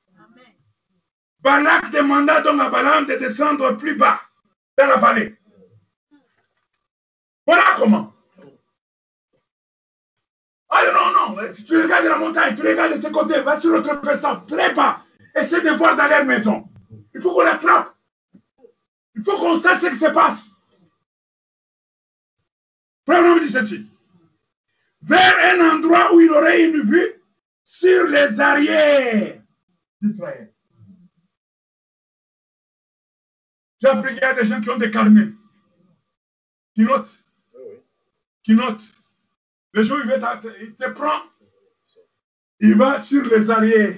[1.40, 4.20] Balak demanda donc à Balaam de descendre plus bas
[4.76, 5.36] dans la vallée.
[7.46, 8.12] Voilà comment.
[10.68, 13.98] Ah non, non, tu regardes la montagne, tu regardes de ce côté, va sur l'autre
[14.02, 15.02] versant, très bas.
[15.34, 16.68] Essaie de voir dans leur maison.
[17.14, 17.94] Il faut qu'on l'attrape.
[19.14, 20.50] Il faut qu'on sache ce qui se passe.
[23.08, 23.86] Premièrement, dit ceci.
[25.00, 27.14] Vers un endroit où il aurait une vue
[27.64, 29.42] sur les arrières
[30.02, 30.52] d'Israël.
[33.80, 35.32] J'ai appris qu'il y a des gens qui ont des carnets,
[36.74, 37.18] qui notent,
[38.42, 38.92] qui notent.
[39.72, 40.10] Le jour où
[40.60, 41.22] il te prend,
[42.60, 43.96] il va sur les arrières.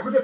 [0.00, 0.18] Écoutez.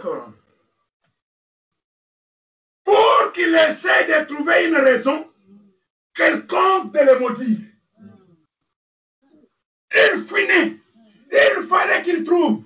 [2.84, 5.26] Pour qu'il essaie de trouver une raison
[6.14, 7.58] quelconque de le maudire.
[9.92, 10.80] Il finit.
[11.30, 12.64] Il fallait qu'il trouve.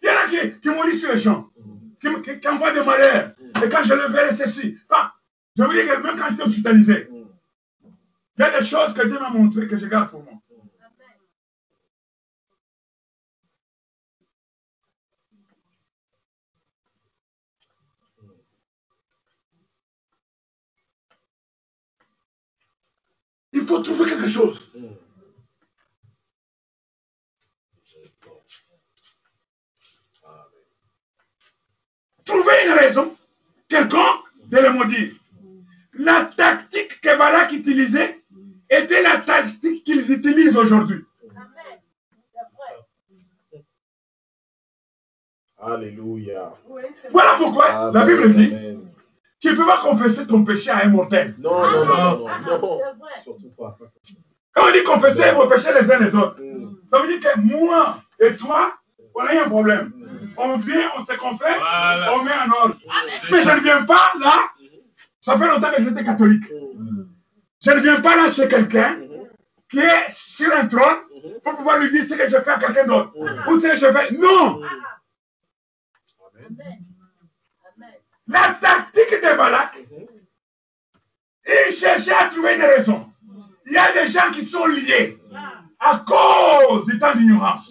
[0.00, 1.50] Il y en a qui, qui maudissent les gens,
[2.00, 3.32] qui envoient des malheurs.
[3.62, 4.78] Et quand je le verrai, ceci.
[4.88, 5.14] Ah,
[5.56, 9.18] je vous dis que même quand j'étais hospitalisé, il y a des choses que Dieu
[9.18, 10.34] m'a montrées que je garde pour moi.
[23.68, 24.70] Il faut trouver quelque chose.
[24.74, 24.96] Amen.
[33.68, 35.12] quelconque de le maudire.
[35.94, 38.22] La tactique que Balak utilisait
[38.70, 41.04] était la tactique qu'ils utilisent aujourd'hui.
[45.60, 46.54] Alléluia.
[47.10, 48.80] Voilà pourquoi la Bible dit, amen.
[49.40, 51.34] tu ne peux pas confesser ton péché à un mortel.
[51.38, 52.80] Non, non, non, non, Ah, non, non.
[54.52, 56.76] Quand on dit confesser vos péchés les uns les autres, Mm.
[56.92, 58.74] ça veut dire que moi et toi,
[59.14, 59.92] on a eu un problème.
[60.36, 62.14] On vient, on se confesse, Voilà.
[62.14, 62.76] on met en ordre.
[63.30, 64.50] Mais je ne viens pas là,
[65.20, 66.50] ça fait longtemps que j'étais catholique.
[66.50, 67.04] Mm.
[67.64, 69.26] Je ne viens pas là chez quelqu'un Mhm.
[69.70, 71.40] qui est sur un trône Mhm.
[71.44, 73.12] pour pouvoir lui dire ce que je fais à quelqu'un d'autre.
[73.18, 73.42] Mhm.
[73.48, 74.10] Ou ce que je fais.
[74.12, 74.60] Non!
[78.26, 79.78] La tactique de Balak,
[81.46, 83.06] il cherchait à trouver une raison.
[83.68, 85.18] Il y a des gens qui sont liés
[85.78, 87.70] à cause du temps d'ignorance.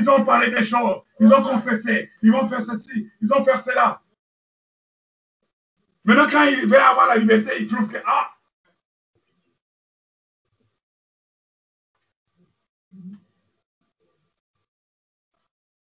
[0.00, 3.58] Ils ont parlé des choses, ils ont confessé, ils vont faire ceci, ils ont fait
[3.60, 4.00] cela.
[6.04, 8.30] Maintenant, quand ils veulent avoir la liberté, ils trouvent que, ah,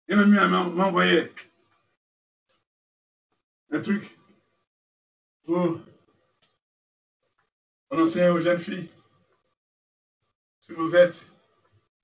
[0.07, 1.31] il m'a mis à m'en- m'envoyer
[3.71, 4.17] un truc
[5.45, 5.79] pour
[7.91, 8.89] on enseigne aux jeunes filles.
[10.65, 11.23] Si vous êtes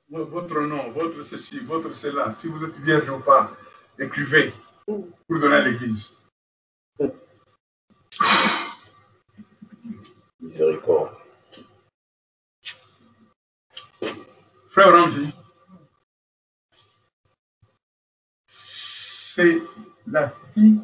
[0.09, 3.51] vo- votre nom, votre ceci, votre cela, si vous êtes vierge ou pas,
[3.97, 4.53] écrivez
[4.86, 6.14] pour donner à l'église.
[10.39, 11.16] Miséricorde.
[14.70, 15.34] Frère Randy,
[18.47, 19.62] c'est
[20.07, 20.80] la fille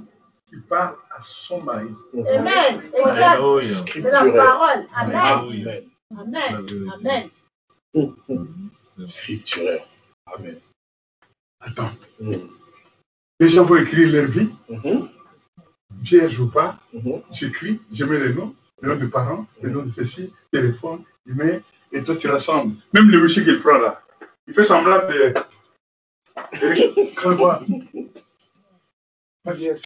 [0.50, 1.90] qui parle à son mari.
[2.14, 2.82] Amen.
[2.94, 3.40] Exact.
[3.94, 4.88] C'est la parole.
[4.96, 5.16] Amen.
[5.16, 5.90] Amen.
[6.18, 6.90] Amen.
[6.94, 7.30] Amen.
[9.06, 9.82] Scripturel.
[10.26, 10.60] Amen.
[11.60, 12.34] Attends, Mm.
[13.40, 15.10] les gens vont écrire leur vie, Mhm.
[16.02, 17.22] vierge ou pas, Mhm.
[17.32, 21.62] j'écris, je mets les noms, les noms de parents, les noms de ceci, téléphone, email,
[21.92, 22.76] et toi tu rassembles.
[22.94, 24.02] Même le monsieur qu'il prend là,
[24.48, 25.34] il fait semblant de.
[29.44, 29.82] Pas vierge.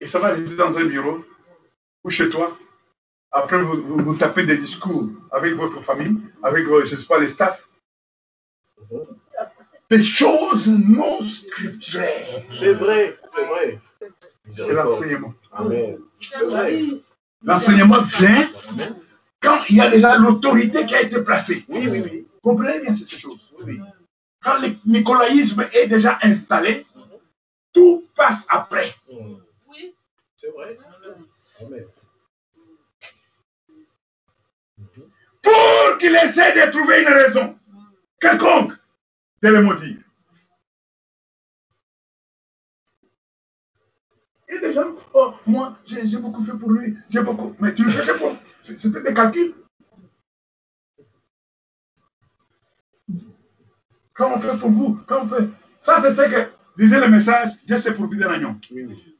[0.00, 1.24] Et ça va résider dans un bureau
[2.04, 2.56] ou chez toi.
[3.32, 7.06] Après, vous, vous, vous tapez des discours avec votre famille, avec, euh, je ne sais
[7.06, 7.66] pas, les staffs.
[9.90, 12.44] Des choses non scripturelles.
[12.48, 13.80] C'est vrai, c'est vrai.
[14.50, 15.34] C'est l'enseignement.
[15.52, 15.98] Amen.
[16.20, 16.82] C'est vrai.
[17.42, 18.50] L'enseignement vient
[19.40, 21.64] quand il y a déjà l'autorité qui a été placée.
[21.68, 22.26] Oui, oui, oui.
[22.42, 23.38] Comprenez bien cette chose.
[23.64, 23.80] Oui, oui.
[24.42, 26.86] Quand le nicolaïsme est déjà installé,
[27.72, 28.94] tout passe après.
[29.08, 29.94] Oui.
[30.36, 30.78] C'est vrai.
[31.60, 31.84] Amen.
[35.42, 37.58] Pour qu'il essaie de trouver une raison
[38.20, 38.72] quelconque
[39.42, 39.96] de le maudire.
[44.48, 47.54] Et des gens, oh, moi, j'ai beaucoup fait pour lui, j'ai beaucoup.
[47.60, 48.36] Mais tu le faisais pour.
[48.60, 49.54] C'était des calculs.
[54.12, 55.48] Quand on fait pour vous, quand on fait.
[55.80, 58.54] Ça, c'est ce que disait le message, Dieu s'est pourvu d'un agneau.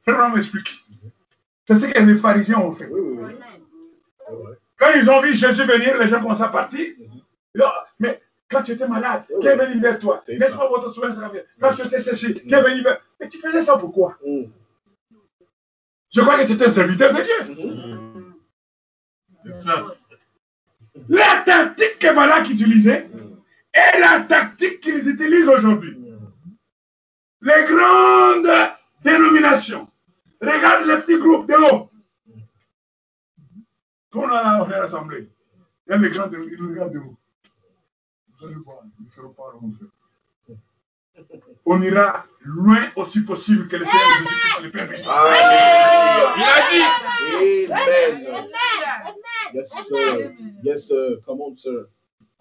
[0.02, 0.84] Frère Branham m'explique.
[1.64, 2.88] C'est ce que les pharisiens ont fait.
[2.90, 3.34] Oui, oui,
[4.30, 4.54] oui.
[4.80, 6.86] Quand ils ont vu Jésus venir, les gens commencent à partir.
[7.58, 7.62] Ont-
[7.98, 8.20] Mais
[8.50, 10.20] quand tu étais malade, qui est venu vers toi
[10.56, 11.14] pas votre soin
[11.60, 14.44] Quand tu étais séché, qui est venu vers Mais tu faisais ça pourquoi Mm.
[16.12, 17.64] Je crois que tu étais un serviteur de Dieu.
[17.64, 18.34] Mhm.
[19.44, 19.84] C'est ça.
[21.08, 23.08] La tactique que Balak utilisait
[23.72, 25.96] est la tactique qu'ils utilisent aujourd'hui.
[27.42, 28.50] Les grandes
[29.04, 29.86] dénominations.
[30.40, 31.89] Regarde les petits groupes de haut.
[34.10, 35.28] Quand on a on est rassemblés,
[35.86, 37.16] il y a les grands ils nous regardent de haut.
[38.38, 39.86] Vous allez voir, ils ne feront pas on fait.
[41.66, 45.00] On ira loin aussi possible que le Seigneur Jésus-Christ le permet.
[45.00, 45.08] Il
[46.42, 46.84] a dit,
[47.72, 48.26] Amen.
[48.26, 49.14] Amen.
[49.54, 50.32] Yes, sir.
[50.64, 51.18] Yes, sir.
[51.26, 51.86] Come on, sir.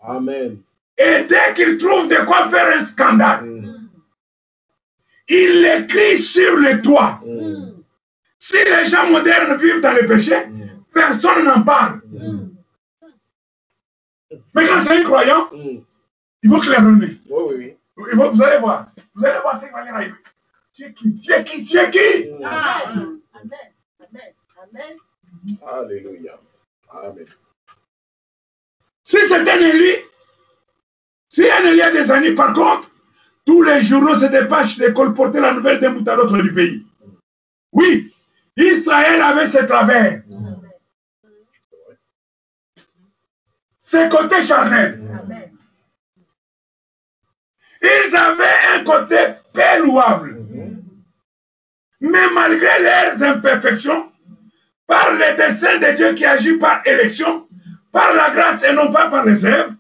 [0.01, 0.61] Amen.
[0.97, 3.89] et dès qu'il trouve de quoi faire un scandale, Mm.
[5.28, 7.20] il l'écrit sur le toit.
[7.26, 7.82] Mm.
[8.39, 10.59] Si les gens modernes vivent dans le péché, Mm.
[10.99, 12.01] Personne n'en parle.
[12.07, 12.49] Mm.
[14.55, 15.79] Mais quand c'est un croyant, Mm.
[16.43, 17.19] il faut claironner.
[17.29, 17.75] Oui, oui, oui.
[18.11, 18.87] Il faut- vous allez voir.
[19.15, 20.13] Vous allez voir ce qui va aller arriver.
[20.73, 21.19] Tu es qui?
[21.19, 21.65] Tu es qui?
[21.65, 22.29] Tu es qui?
[22.31, 22.43] Mm.
[22.45, 23.19] Amen.
[23.33, 23.67] Amen.
[24.01, 24.33] Amen.
[24.63, 24.97] Amen.
[25.67, 26.37] Alléluia.
[26.91, 27.25] Amen.
[29.03, 29.91] Si c'est un élu,
[31.29, 32.89] si un élu a des années, par contre,
[33.45, 36.85] tous les journaux se dépêchent de colporter la nouvelle d'un bout à l'autre du pays.
[37.71, 38.13] Oui,
[38.57, 40.21] Israël avait ses travers,
[43.89, 45.01] ses côtés charnels.
[45.19, 45.51] Amen.
[47.81, 49.17] Ils avaient un côté
[49.51, 50.37] peu louable.
[52.01, 54.11] Mais malgré leurs imperfections,
[54.85, 57.47] par le dessein de Dieu qui agit par élection,
[57.91, 59.73] par la grâce et non pas par les œuvres,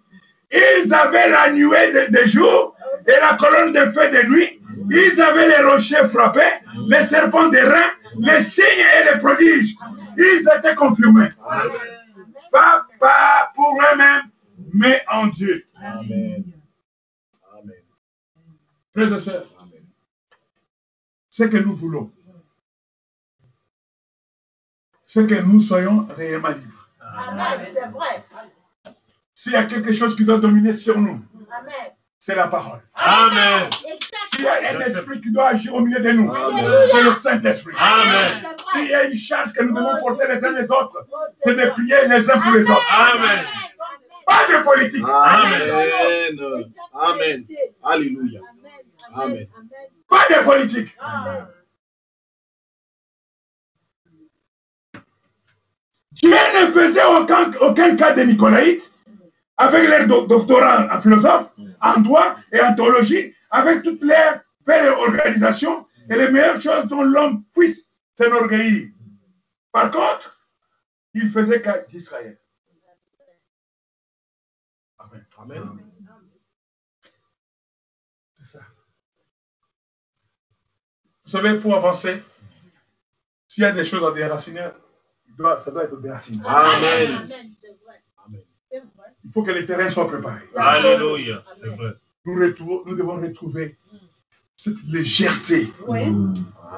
[0.51, 2.75] ils avaient la nuée de, de jour
[3.07, 4.59] et la colonne de feu de nuit.
[4.89, 6.55] Ils avaient les rochers frappés,
[6.87, 9.75] les serpents des reins, les signes et les prodiges.
[10.17, 11.29] Ils étaient confirmés.
[12.51, 14.29] Pas, pas pour eux-mêmes,
[14.73, 15.65] mais en Dieu.
[15.75, 16.43] Amen.
[17.53, 17.83] Amen.
[18.93, 19.45] Frères et sœurs,
[21.29, 22.11] ce que nous voulons,
[25.05, 26.89] c'est que nous soyons réellement libres.
[26.99, 27.67] Amen.
[27.73, 28.23] C'est vrai.
[29.33, 31.93] S'il y a quelque chose qui doit dominer sur nous, Amen.
[32.19, 32.81] C'est la parole.
[32.95, 33.69] Amen.
[34.33, 36.31] S'il y a un esprit qui doit agir au milieu de nous,
[36.91, 37.73] c'est le Saint-Esprit.
[37.79, 38.43] Amen.
[38.71, 41.05] S'il y a une charge que nous devons porter les uns les autres,
[41.43, 42.85] c'est de prier les uns pour les autres.
[42.91, 43.45] Amen.
[44.25, 45.05] Pas de politique.
[45.07, 46.73] Amen.
[46.93, 47.45] Amen.
[47.83, 48.41] Alléluia.
[49.15, 49.47] Amen.
[50.09, 50.95] Pas de politique.
[50.99, 51.47] Amen.
[56.11, 58.91] Dieu ne faisait aucun, aucun cas de Nicolaïtes
[59.59, 61.47] avec leur do- doctorat en philosophe,
[61.81, 67.03] en droit et en théologie, avec toutes leurs belles organisations et les meilleures choses dont
[67.03, 67.85] l'homme puisse
[68.17, 68.89] s'enorgueillir.
[69.71, 70.27] Par contre,
[71.13, 72.39] il faisait cas d'Israël.
[74.99, 75.25] Amen.
[75.37, 75.63] Amen.
[78.37, 78.59] C'est ça.
[81.25, 82.23] Vous savez, pour avancer,
[83.47, 84.69] s'il y a des choses à déraciner,
[85.63, 86.41] ça doit être déraciné.
[86.45, 87.11] Amen.
[87.11, 87.55] Amen.
[88.71, 90.41] Il faut que les terrains soient préparés.
[90.55, 91.43] Alléluia.
[91.59, 91.93] C'est vrai.
[92.25, 93.77] Nous, devons retrouver
[94.57, 96.13] cette légèreté Oui.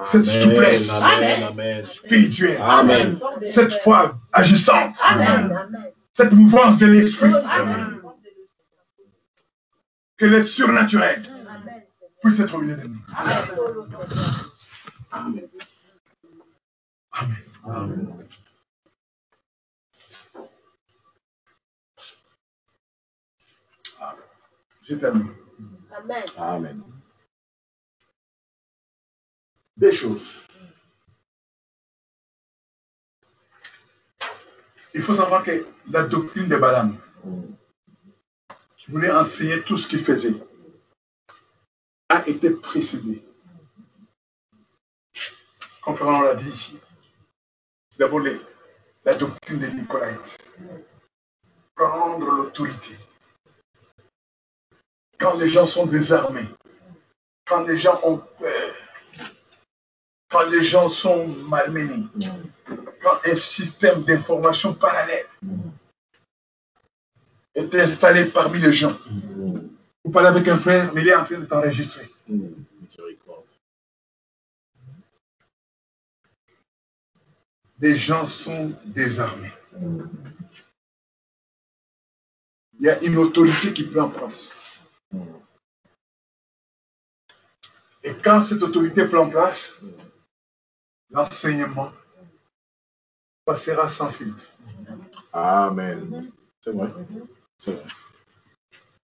[0.04, 0.42] Cette Amen.
[0.42, 0.90] souplesse.
[0.90, 1.44] Amen.
[1.44, 1.86] Amen.
[1.86, 3.20] spirituelle, Amen.
[3.52, 4.96] cette foi agissante,
[6.14, 7.32] cette mouvance de l'esprit,
[10.18, 11.84] que le surnaturel Amen.
[12.22, 13.00] puisse être au milieu de nous.
[15.12, 15.48] Amen.
[17.12, 18.24] Amen.
[24.84, 25.30] Je termine.
[25.92, 26.26] Amen.
[26.38, 26.84] Amen.
[29.78, 30.36] Des choses.
[34.94, 36.98] Il faut savoir que la doctrine de Balaam,
[38.76, 40.36] qui voulait enseigner tout ce qu'il faisait,
[42.10, 43.24] a été précédée.
[45.82, 46.78] Comme Fernand l'a dit ici,
[47.90, 48.22] c'est d'abord
[49.06, 50.38] la doctrine des Nicolaïtes.
[51.76, 52.98] Prendre l'autorité.
[55.22, 56.48] Quand les gens sont désarmés,
[57.46, 58.76] quand les gens ont peur,
[60.32, 62.08] quand les gens sont malmenés,
[63.04, 65.28] quand un système d'information parallèle
[67.54, 68.98] est installé parmi les gens.
[70.04, 72.10] Vous parlez avec un frère, mais il est en train de t'enregistrer.
[77.80, 79.54] Les gens sont désarmés.
[82.80, 84.50] Il y a une autorité qui prend place.
[88.04, 89.72] Et quand cette autorité prend place,
[91.10, 91.92] l'enseignement
[93.46, 94.48] passera sans filtre.
[95.34, 96.32] Amen.
[96.60, 96.90] C'est vrai.
[97.58, 97.86] C'est vrai.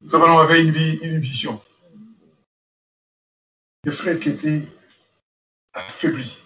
[0.00, 1.62] Nous savons, on avait une, vie, une vision.
[3.84, 4.66] Des frères qui étaient
[5.72, 6.38] affaiblis.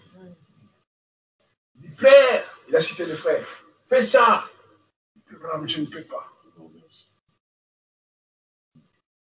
[1.77, 3.47] Il dit, frère, il a cité les frères,
[3.89, 4.49] fais ça.
[5.41, 6.34] Branham, je ne peux pas.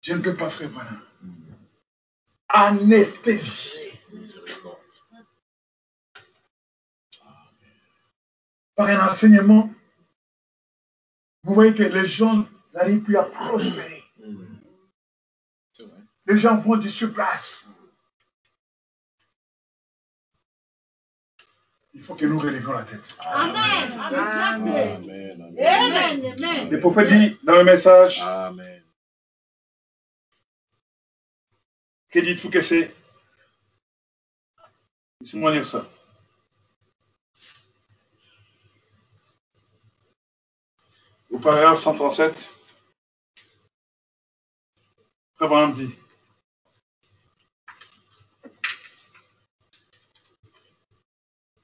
[0.07, 1.01] Je ne peux pas, frère Branham.
[2.49, 3.99] Anesthésié
[8.77, 9.69] par un enseignement.
[11.43, 14.05] Vous voyez que les gens n'arrivent plus à prospérer.
[16.27, 17.67] Les gens vont du sur place.
[21.95, 23.17] Il faut que nous relèvions la tête.
[23.19, 23.91] Amen.
[23.91, 24.23] Amen.
[24.23, 25.03] Amen.
[25.03, 25.57] Amen.
[25.59, 26.35] Amen.
[26.39, 26.71] Amen.
[26.71, 28.86] Le prophète dit dans le message Amen.
[32.23, 32.95] Dites-vous que c'est
[35.21, 35.89] Laissez-moi lire ça.
[41.31, 42.51] Au paragraphe 137,
[45.41, 45.95] Abraham dit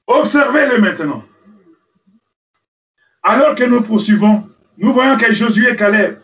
[0.07, 1.25] Observez-le maintenant.
[3.23, 6.21] Alors que nous poursuivons, nous voyons que Josué et Caleb.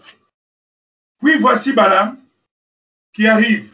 [1.20, 2.20] Puis voici Balaam
[3.14, 3.69] qui arrive,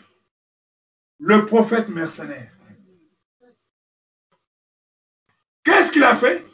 [1.20, 2.52] le prophète mercenaire.
[5.64, 6.46] Qu'est-ce qu'il a fait?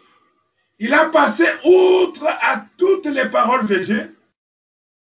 [0.80, 4.18] Il a passé outre à toutes les paroles de Dieu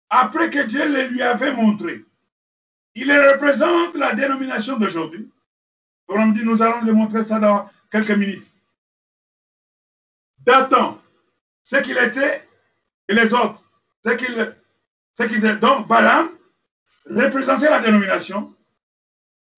[0.10, 2.04] après que Dieu les lui avait montrées.
[2.96, 5.32] Il représente la dénomination d'aujourd'hui
[6.44, 8.54] nous allons démontrer ça dans quelques minutes.
[10.40, 11.00] Dathan,
[11.64, 12.48] ce qu'il était,
[13.08, 13.62] et les autres,
[14.04, 14.56] ce qu'il
[15.16, 15.58] qu'ils étaient.
[15.58, 16.30] Donc, Balaam
[17.06, 18.54] représentait la dénomination.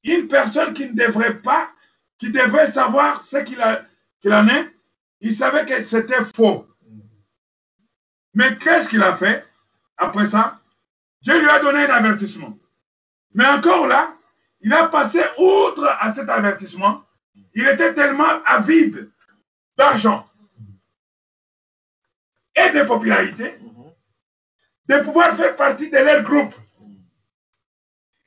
[0.03, 1.69] Une personne qui ne devrait pas,
[2.17, 3.85] qui devrait savoir ce qu'il a-
[4.21, 4.69] qu'il en est,
[5.21, 6.67] il savait que c'était faux.
[8.33, 9.45] Mais qu'est-ce qu'il a fait
[9.97, 10.59] après ça?
[11.21, 12.57] Dieu lui a donné un avertissement.
[13.33, 14.15] Mais encore là,
[14.61, 17.03] il a passé outre à cet avertissement.
[17.53, 19.11] Il était tellement avide
[19.77, 20.27] d'argent
[22.55, 23.57] et de popularité
[24.87, 26.53] de pouvoir faire partie de leur groupe.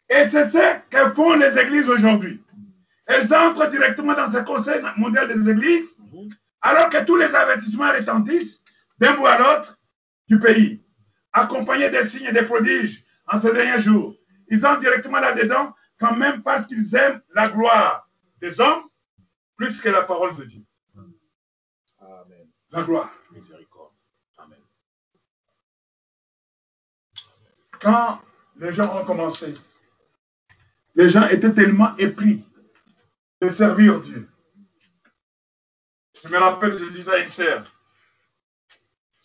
[0.09, 2.43] Et c'est ce que font les églises aujourd'hui.
[3.07, 5.97] Elles entrent directement dans ce conseil mondial des églises,
[6.61, 8.63] alors que tous les avertissements retentissent
[8.99, 9.79] d'un bout à l'autre
[10.29, 10.83] du pays,
[11.33, 14.15] accompagnés des signes et des prodiges en ces derniers jours.
[14.49, 18.09] Ils entrent directement là-dedans, quand même parce qu'ils aiment la gloire
[18.41, 18.85] des hommes
[19.57, 20.63] plus que la parole de Dieu.
[22.01, 22.49] Amen.
[22.71, 23.11] La gloire.
[23.33, 23.93] Miséricorde.
[24.39, 24.59] Amen.
[27.85, 28.19] quand
[28.57, 29.55] les gens ont commencé,
[30.95, 32.45] les gens étaient tellement épris
[33.41, 34.29] de servir Dieu.
[36.23, 37.71] Je me rappelle, je disais à une sœur,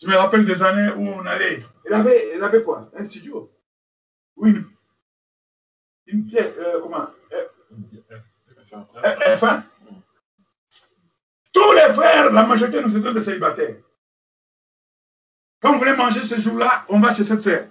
[0.00, 1.62] je me rappelle des années où on allait.
[1.84, 2.90] Elle avait, avait quoi?
[2.96, 3.50] Un studio
[4.36, 4.56] Oui,
[6.06, 7.06] une, pièce, euh, comment?
[7.32, 7.46] Euh,
[9.36, 9.62] F1.
[11.52, 13.76] Tous les frères, la majorité, nous étions des célibataires.
[15.60, 17.66] Quand on voulait manger ce jour-là, on va chez cette sœur.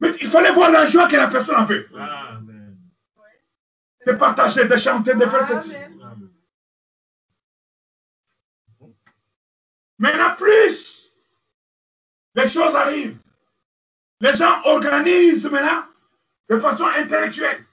[0.00, 1.86] Mais il fallait voir la joie que la personne avait.
[1.94, 2.53] Amen.
[4.06, 5.72] De partager, de chanter, de faire ceci.
[9.98, 11.10] Maintenant, plus
[12.34, 13.16] les choses arrivent,
[14.20, 15.84] les gens organisent maintenant
[16.50, 17.64] de façon intellectuelle.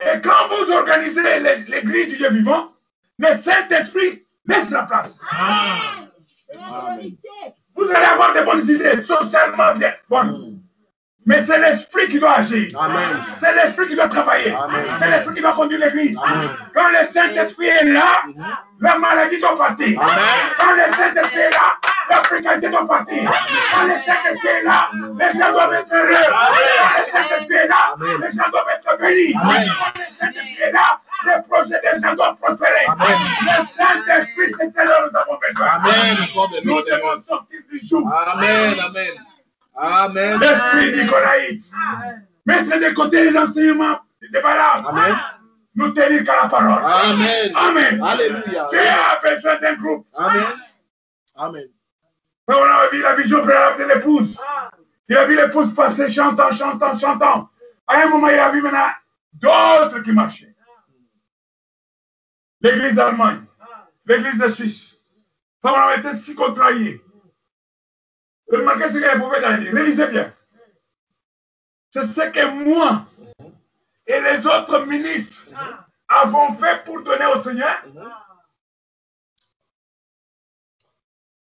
[0.00, 2.72] Et quand vous organisez l'é- l'église du Dieu vivant,
[3.18, 5.18] le Saint-Esprit laisse la place.
[5.30, 6.10] Amen.
[7.74, 10.55] Vous allez avoir des bonnes idées, socialement bien bonnes.
[11.26, 12.68] Mais c'est l'Esprit qui doit agir.
[13.38, 14.54] C'est l'Esprit qui doit travailler.
[14.54, 14.84] Amen.
[14.98, 16.16] C'est l'Esprit qui doit conduire l'Église.
[16.72, 18.22] Quand le Saint-Esprit est là,
[18.80, 20.00] la maladie doit partir.
[20.00, 21.72] Quand le Saint-Esprit est là,
[22.08, 23.28] la précarité doit partir.
[23.74, 26.24] Quand le Saint-Esprit est là, les gens doivent être heureux.
[26.30, 29.34] Quand le Saint-Esprit est là, les gens doivent être bénis.
[29.34, 32.86] Quand le Saint-Esprit est là, les projets des gens doivent prospérer.
[32.86, 35.70] Le Saint-Esprit, c'est ce dont nous avons besoin.
[36.62, 38.06] Nous devons sortir du joug.
[38.32, 38.76] Amen.
[38.78, 39.14] Amen.
[39.76, 40.40] Amen.
[40.40, 41.70] L'esprit nicolaïte.
[42.46, 44.86] Mettre de côté les enseignements de Balaam.
[44.86, 45.16] Amen.
[45.74, 46.82] Nous tenir qu'à la parole.
[46.84, 47.52] Amen.
[47.54, 48.02] Amen.
[48.02, 48.66] Alléluia.
[48.70, 50.06] Tu as besoin d'un groupe.
[50.14, 50.46] Amen.
[51.34, 51.66] Amen.
[52.48, 54.40] On a vu la vision préalable de l'épouse.
[55.08, 57.50] Il a vu l'épouse passer chantant, chantant, chantant.
[57.86, 58.90] À un moment, il a vu maintenant
[59.34, 60.54] d'autres qui marchaient.
[62.60, 63.42] L'église d'Allemagne,
[64.06, 64.96] l'église de Suisse.
[65.62, 67.02] On a été si contrariés.
[68.50, 69.72] Remarquez ce qu'elle pouvait dire.
[69.72, 70.34] Réalisez bien.
[71.90, 73.06] C'est ce que moi
[74.06, 75.48] et les autres ministres
[76.08, 77.82] avons fait pour donner au Seigneur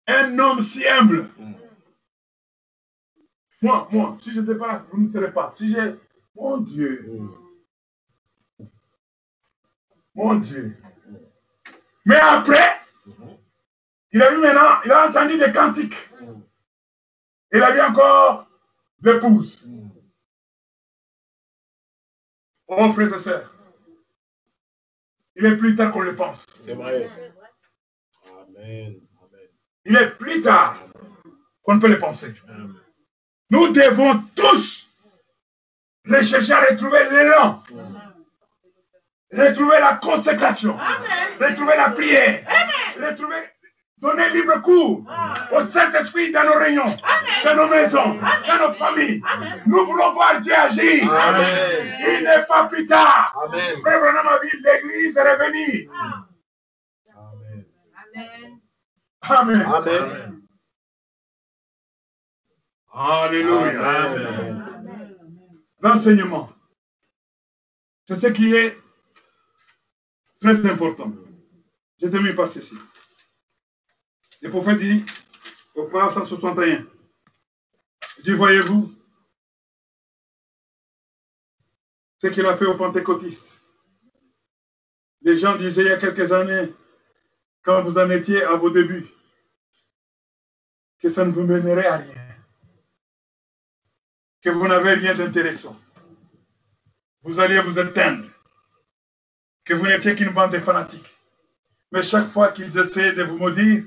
[0.08, 1.30] un homme si humble.
[3.62, 5.54] Moi, moi, si je n'étais pas, vous ne serez pas.
[5.56, 5.96] Si j'ai.
[6.36, 7.22] Mon Dieu.
[10.14, 10.78] Mon Dieu.
[12.06, 12.82] Mais après,
[14.12, 16.10] il a vu maintenant, il a entendu des cantiques.
[17.54, 18.47] Il a vu encore
[19.01, 19.64] l'épouse.
[22.68, 23.54] Oh, frères et sœurs,
[25.36, 26.43] il est plus tard qu'on le pense.
[26.62, 27.08] C'est vrai.
[28.58, 28.99] Amen.
[29.86, 30.78] Il est plus tard
[31.62, 32.34] qu'on ne peut le penser.
[32.47, 32.74] Amen.
[33.51, 34.89] Nous devons tous
[36.10, 37.64] rechercher à retrouver l'élan,
[39.32, 40.76] retrouver la consécration,
[41.39, 42.47] retrouver la prière,
[42.97, 43.43] retrouver,
[44.04, 45.04] donner libre cours
[45.51, 46.95] au Saint-Esprit dans nos réunions,
[47.45, 49.22] dans nos maisons, dans nos familles.
[49.66, 51.04] Nous voulons voir Dieu agir.
[51.04, 53.34] Il n'est pas plus tard.
[53.82, 55.89] Frère Branham dit, l'église est revenue.
[59.22, 59.62] Amen.
[59.62, 59.66] Amen.
[59.66, 60.41] Amen.
[62.93, 64.06] Alléluia.
[64.06, 65.16] Amen.
[65.80, 66.49] L'enseignement.
[68.04, 68.78] C'est ce qui est
[70.41, 71.12] très important.
[72.01, 72.78] Je termine par ceci.
[74.44, 75.04] Le prophète dit,
[75.74, 76.86] au Proverbe 161,
[78.18, 78.94] il dit, voyez-vous,
[82.22, 83.64] ce qu'il a fait aux pentecôtistes.
[85.22, 86.72] Les gens disaient il y a quelques années,
[87.64, 89.08] quand vous en étiez à vos débuts,
[91.00, 92.24] que ça ne vous mènerait à rien
[94.44, 95.80] que vous n'avez rien d'intéressant.
[97.24, 98.28] Vous alliez vous éteindre.
[99.64, 101.10] que vous n'étiez qu'une bande de fanatiques.
[101.94, 103.86] Mais chaque fois qu'ils essayaient de vous maudire,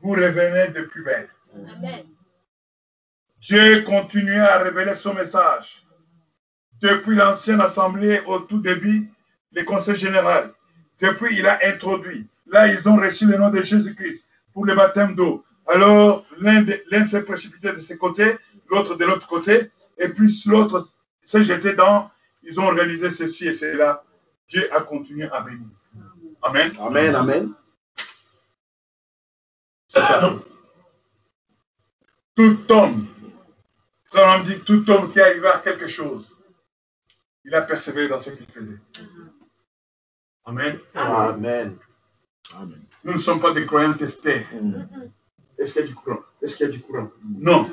[0.00, 1.28] vous revenez de plus belle.
[1.54, 2.04] Amen.
[3.40, 5.84] Dieu continuait à révéler son message.
[6.80, 9.10] Depuis l'ancienne assemblée au tout début,
[9.52, 10.52] le conseil général.
[11.00, 12.28] Depuis, il a introduit.
[12.46, 15.44] Là, ils ont reçu le nom de Jésus-Christ pour le baptême d'eau.
[15.66, 18.36] Alors, l'un s'est précipité de ce côté,
[18.70, 20.88] l'autre de l'autre côté, et puis l'autre
[21.24, 22.10] s'est jeté dans.
[22.42, 24.02] Ils ont organisé ceci et cela.
[24.48, 25.68] Dieu a continué à bénir.
[26.42, 26.72] Amen.
[26.80, 27.52] Amen, amen.
[32.36, 33.06] Tout homme,
[34.12, 36.24] quand on dit tout homme qui arrive à quelque chose,
[37.44, 38.78] il a persévéré dans ce qu'il faisait.
[40.44, 40.78] Amen.
[40.94, 41.76] Amen.
[42.56, 42.80] Amen.
[43.04, 44.46] Nous ne sommes pas des croyants testés.
[45.58, 46.20] Est-ce qu'il y a du courant?
[46.42, 47.10] Est-ce qu'il y a du courant?
[47.38, 47.68] Non.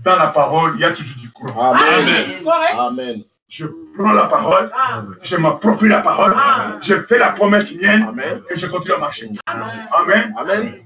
[0.00, 1.72] Dans la parole, il y a toujours du courant.
[1.74, 3.22] Amen.
[3.48, 3.66] Je
[3.96, 5.16] prends la parole, Amen.
[5.22, 6.36] je m'approprie la parole,
[6.80, 8.42] je fais la promesse mienne Amen.
[8.48, 9.28] et je continue à marcher.
[9.46, 10.32] Amen.
[10.36, 10.84] Amen.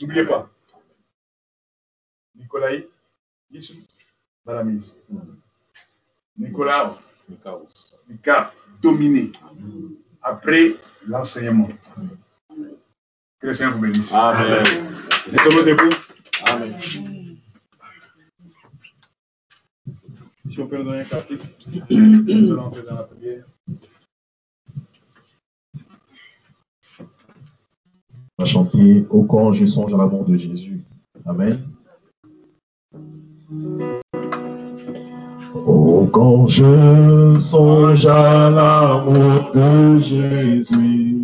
[0.00, 0.50] N'oubliez pas.
[2.36, 2.70] Nicolas,
[4.44, 4.94] dans la mise.
[6.36, 6.98] Nicolas,
[8.08, 9.32] Nika, dominé.
[10.22, 10.76] Après
[11.06, 11.68] l'enseignement.
[13.38, 14.12] Que le Seigneur vous bénisse.
[14.12, 14.64] Amen.
[15.26, 15.96] Vous êtes debout.
[16.46, 16.80] Amen.
[20.50, 21.38] Si on peut nous donner un quartier,
[21.90, 23.44] nous allons entrer dans la prière.
[28.44, 30.82] Chanter Au quand je songe à l'amour de Jésus.
[31.26, 31.62] Amen.
[35.66, 41.16] Oh, quand je songe à l'amour de Jésus,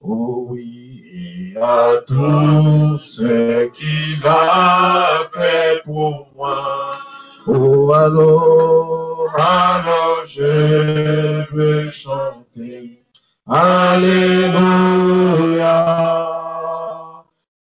[0.00, 6.98] oh oui, et à tout ce qu'il a fait pour moi,
[7.46, 13.05] oh alors, alors je veux chanter,
[13.48, 14.56] Alléluia.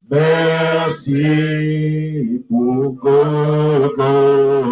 [0.08, 1.26] Merci
[2.48, 4.64] pour Golgotha.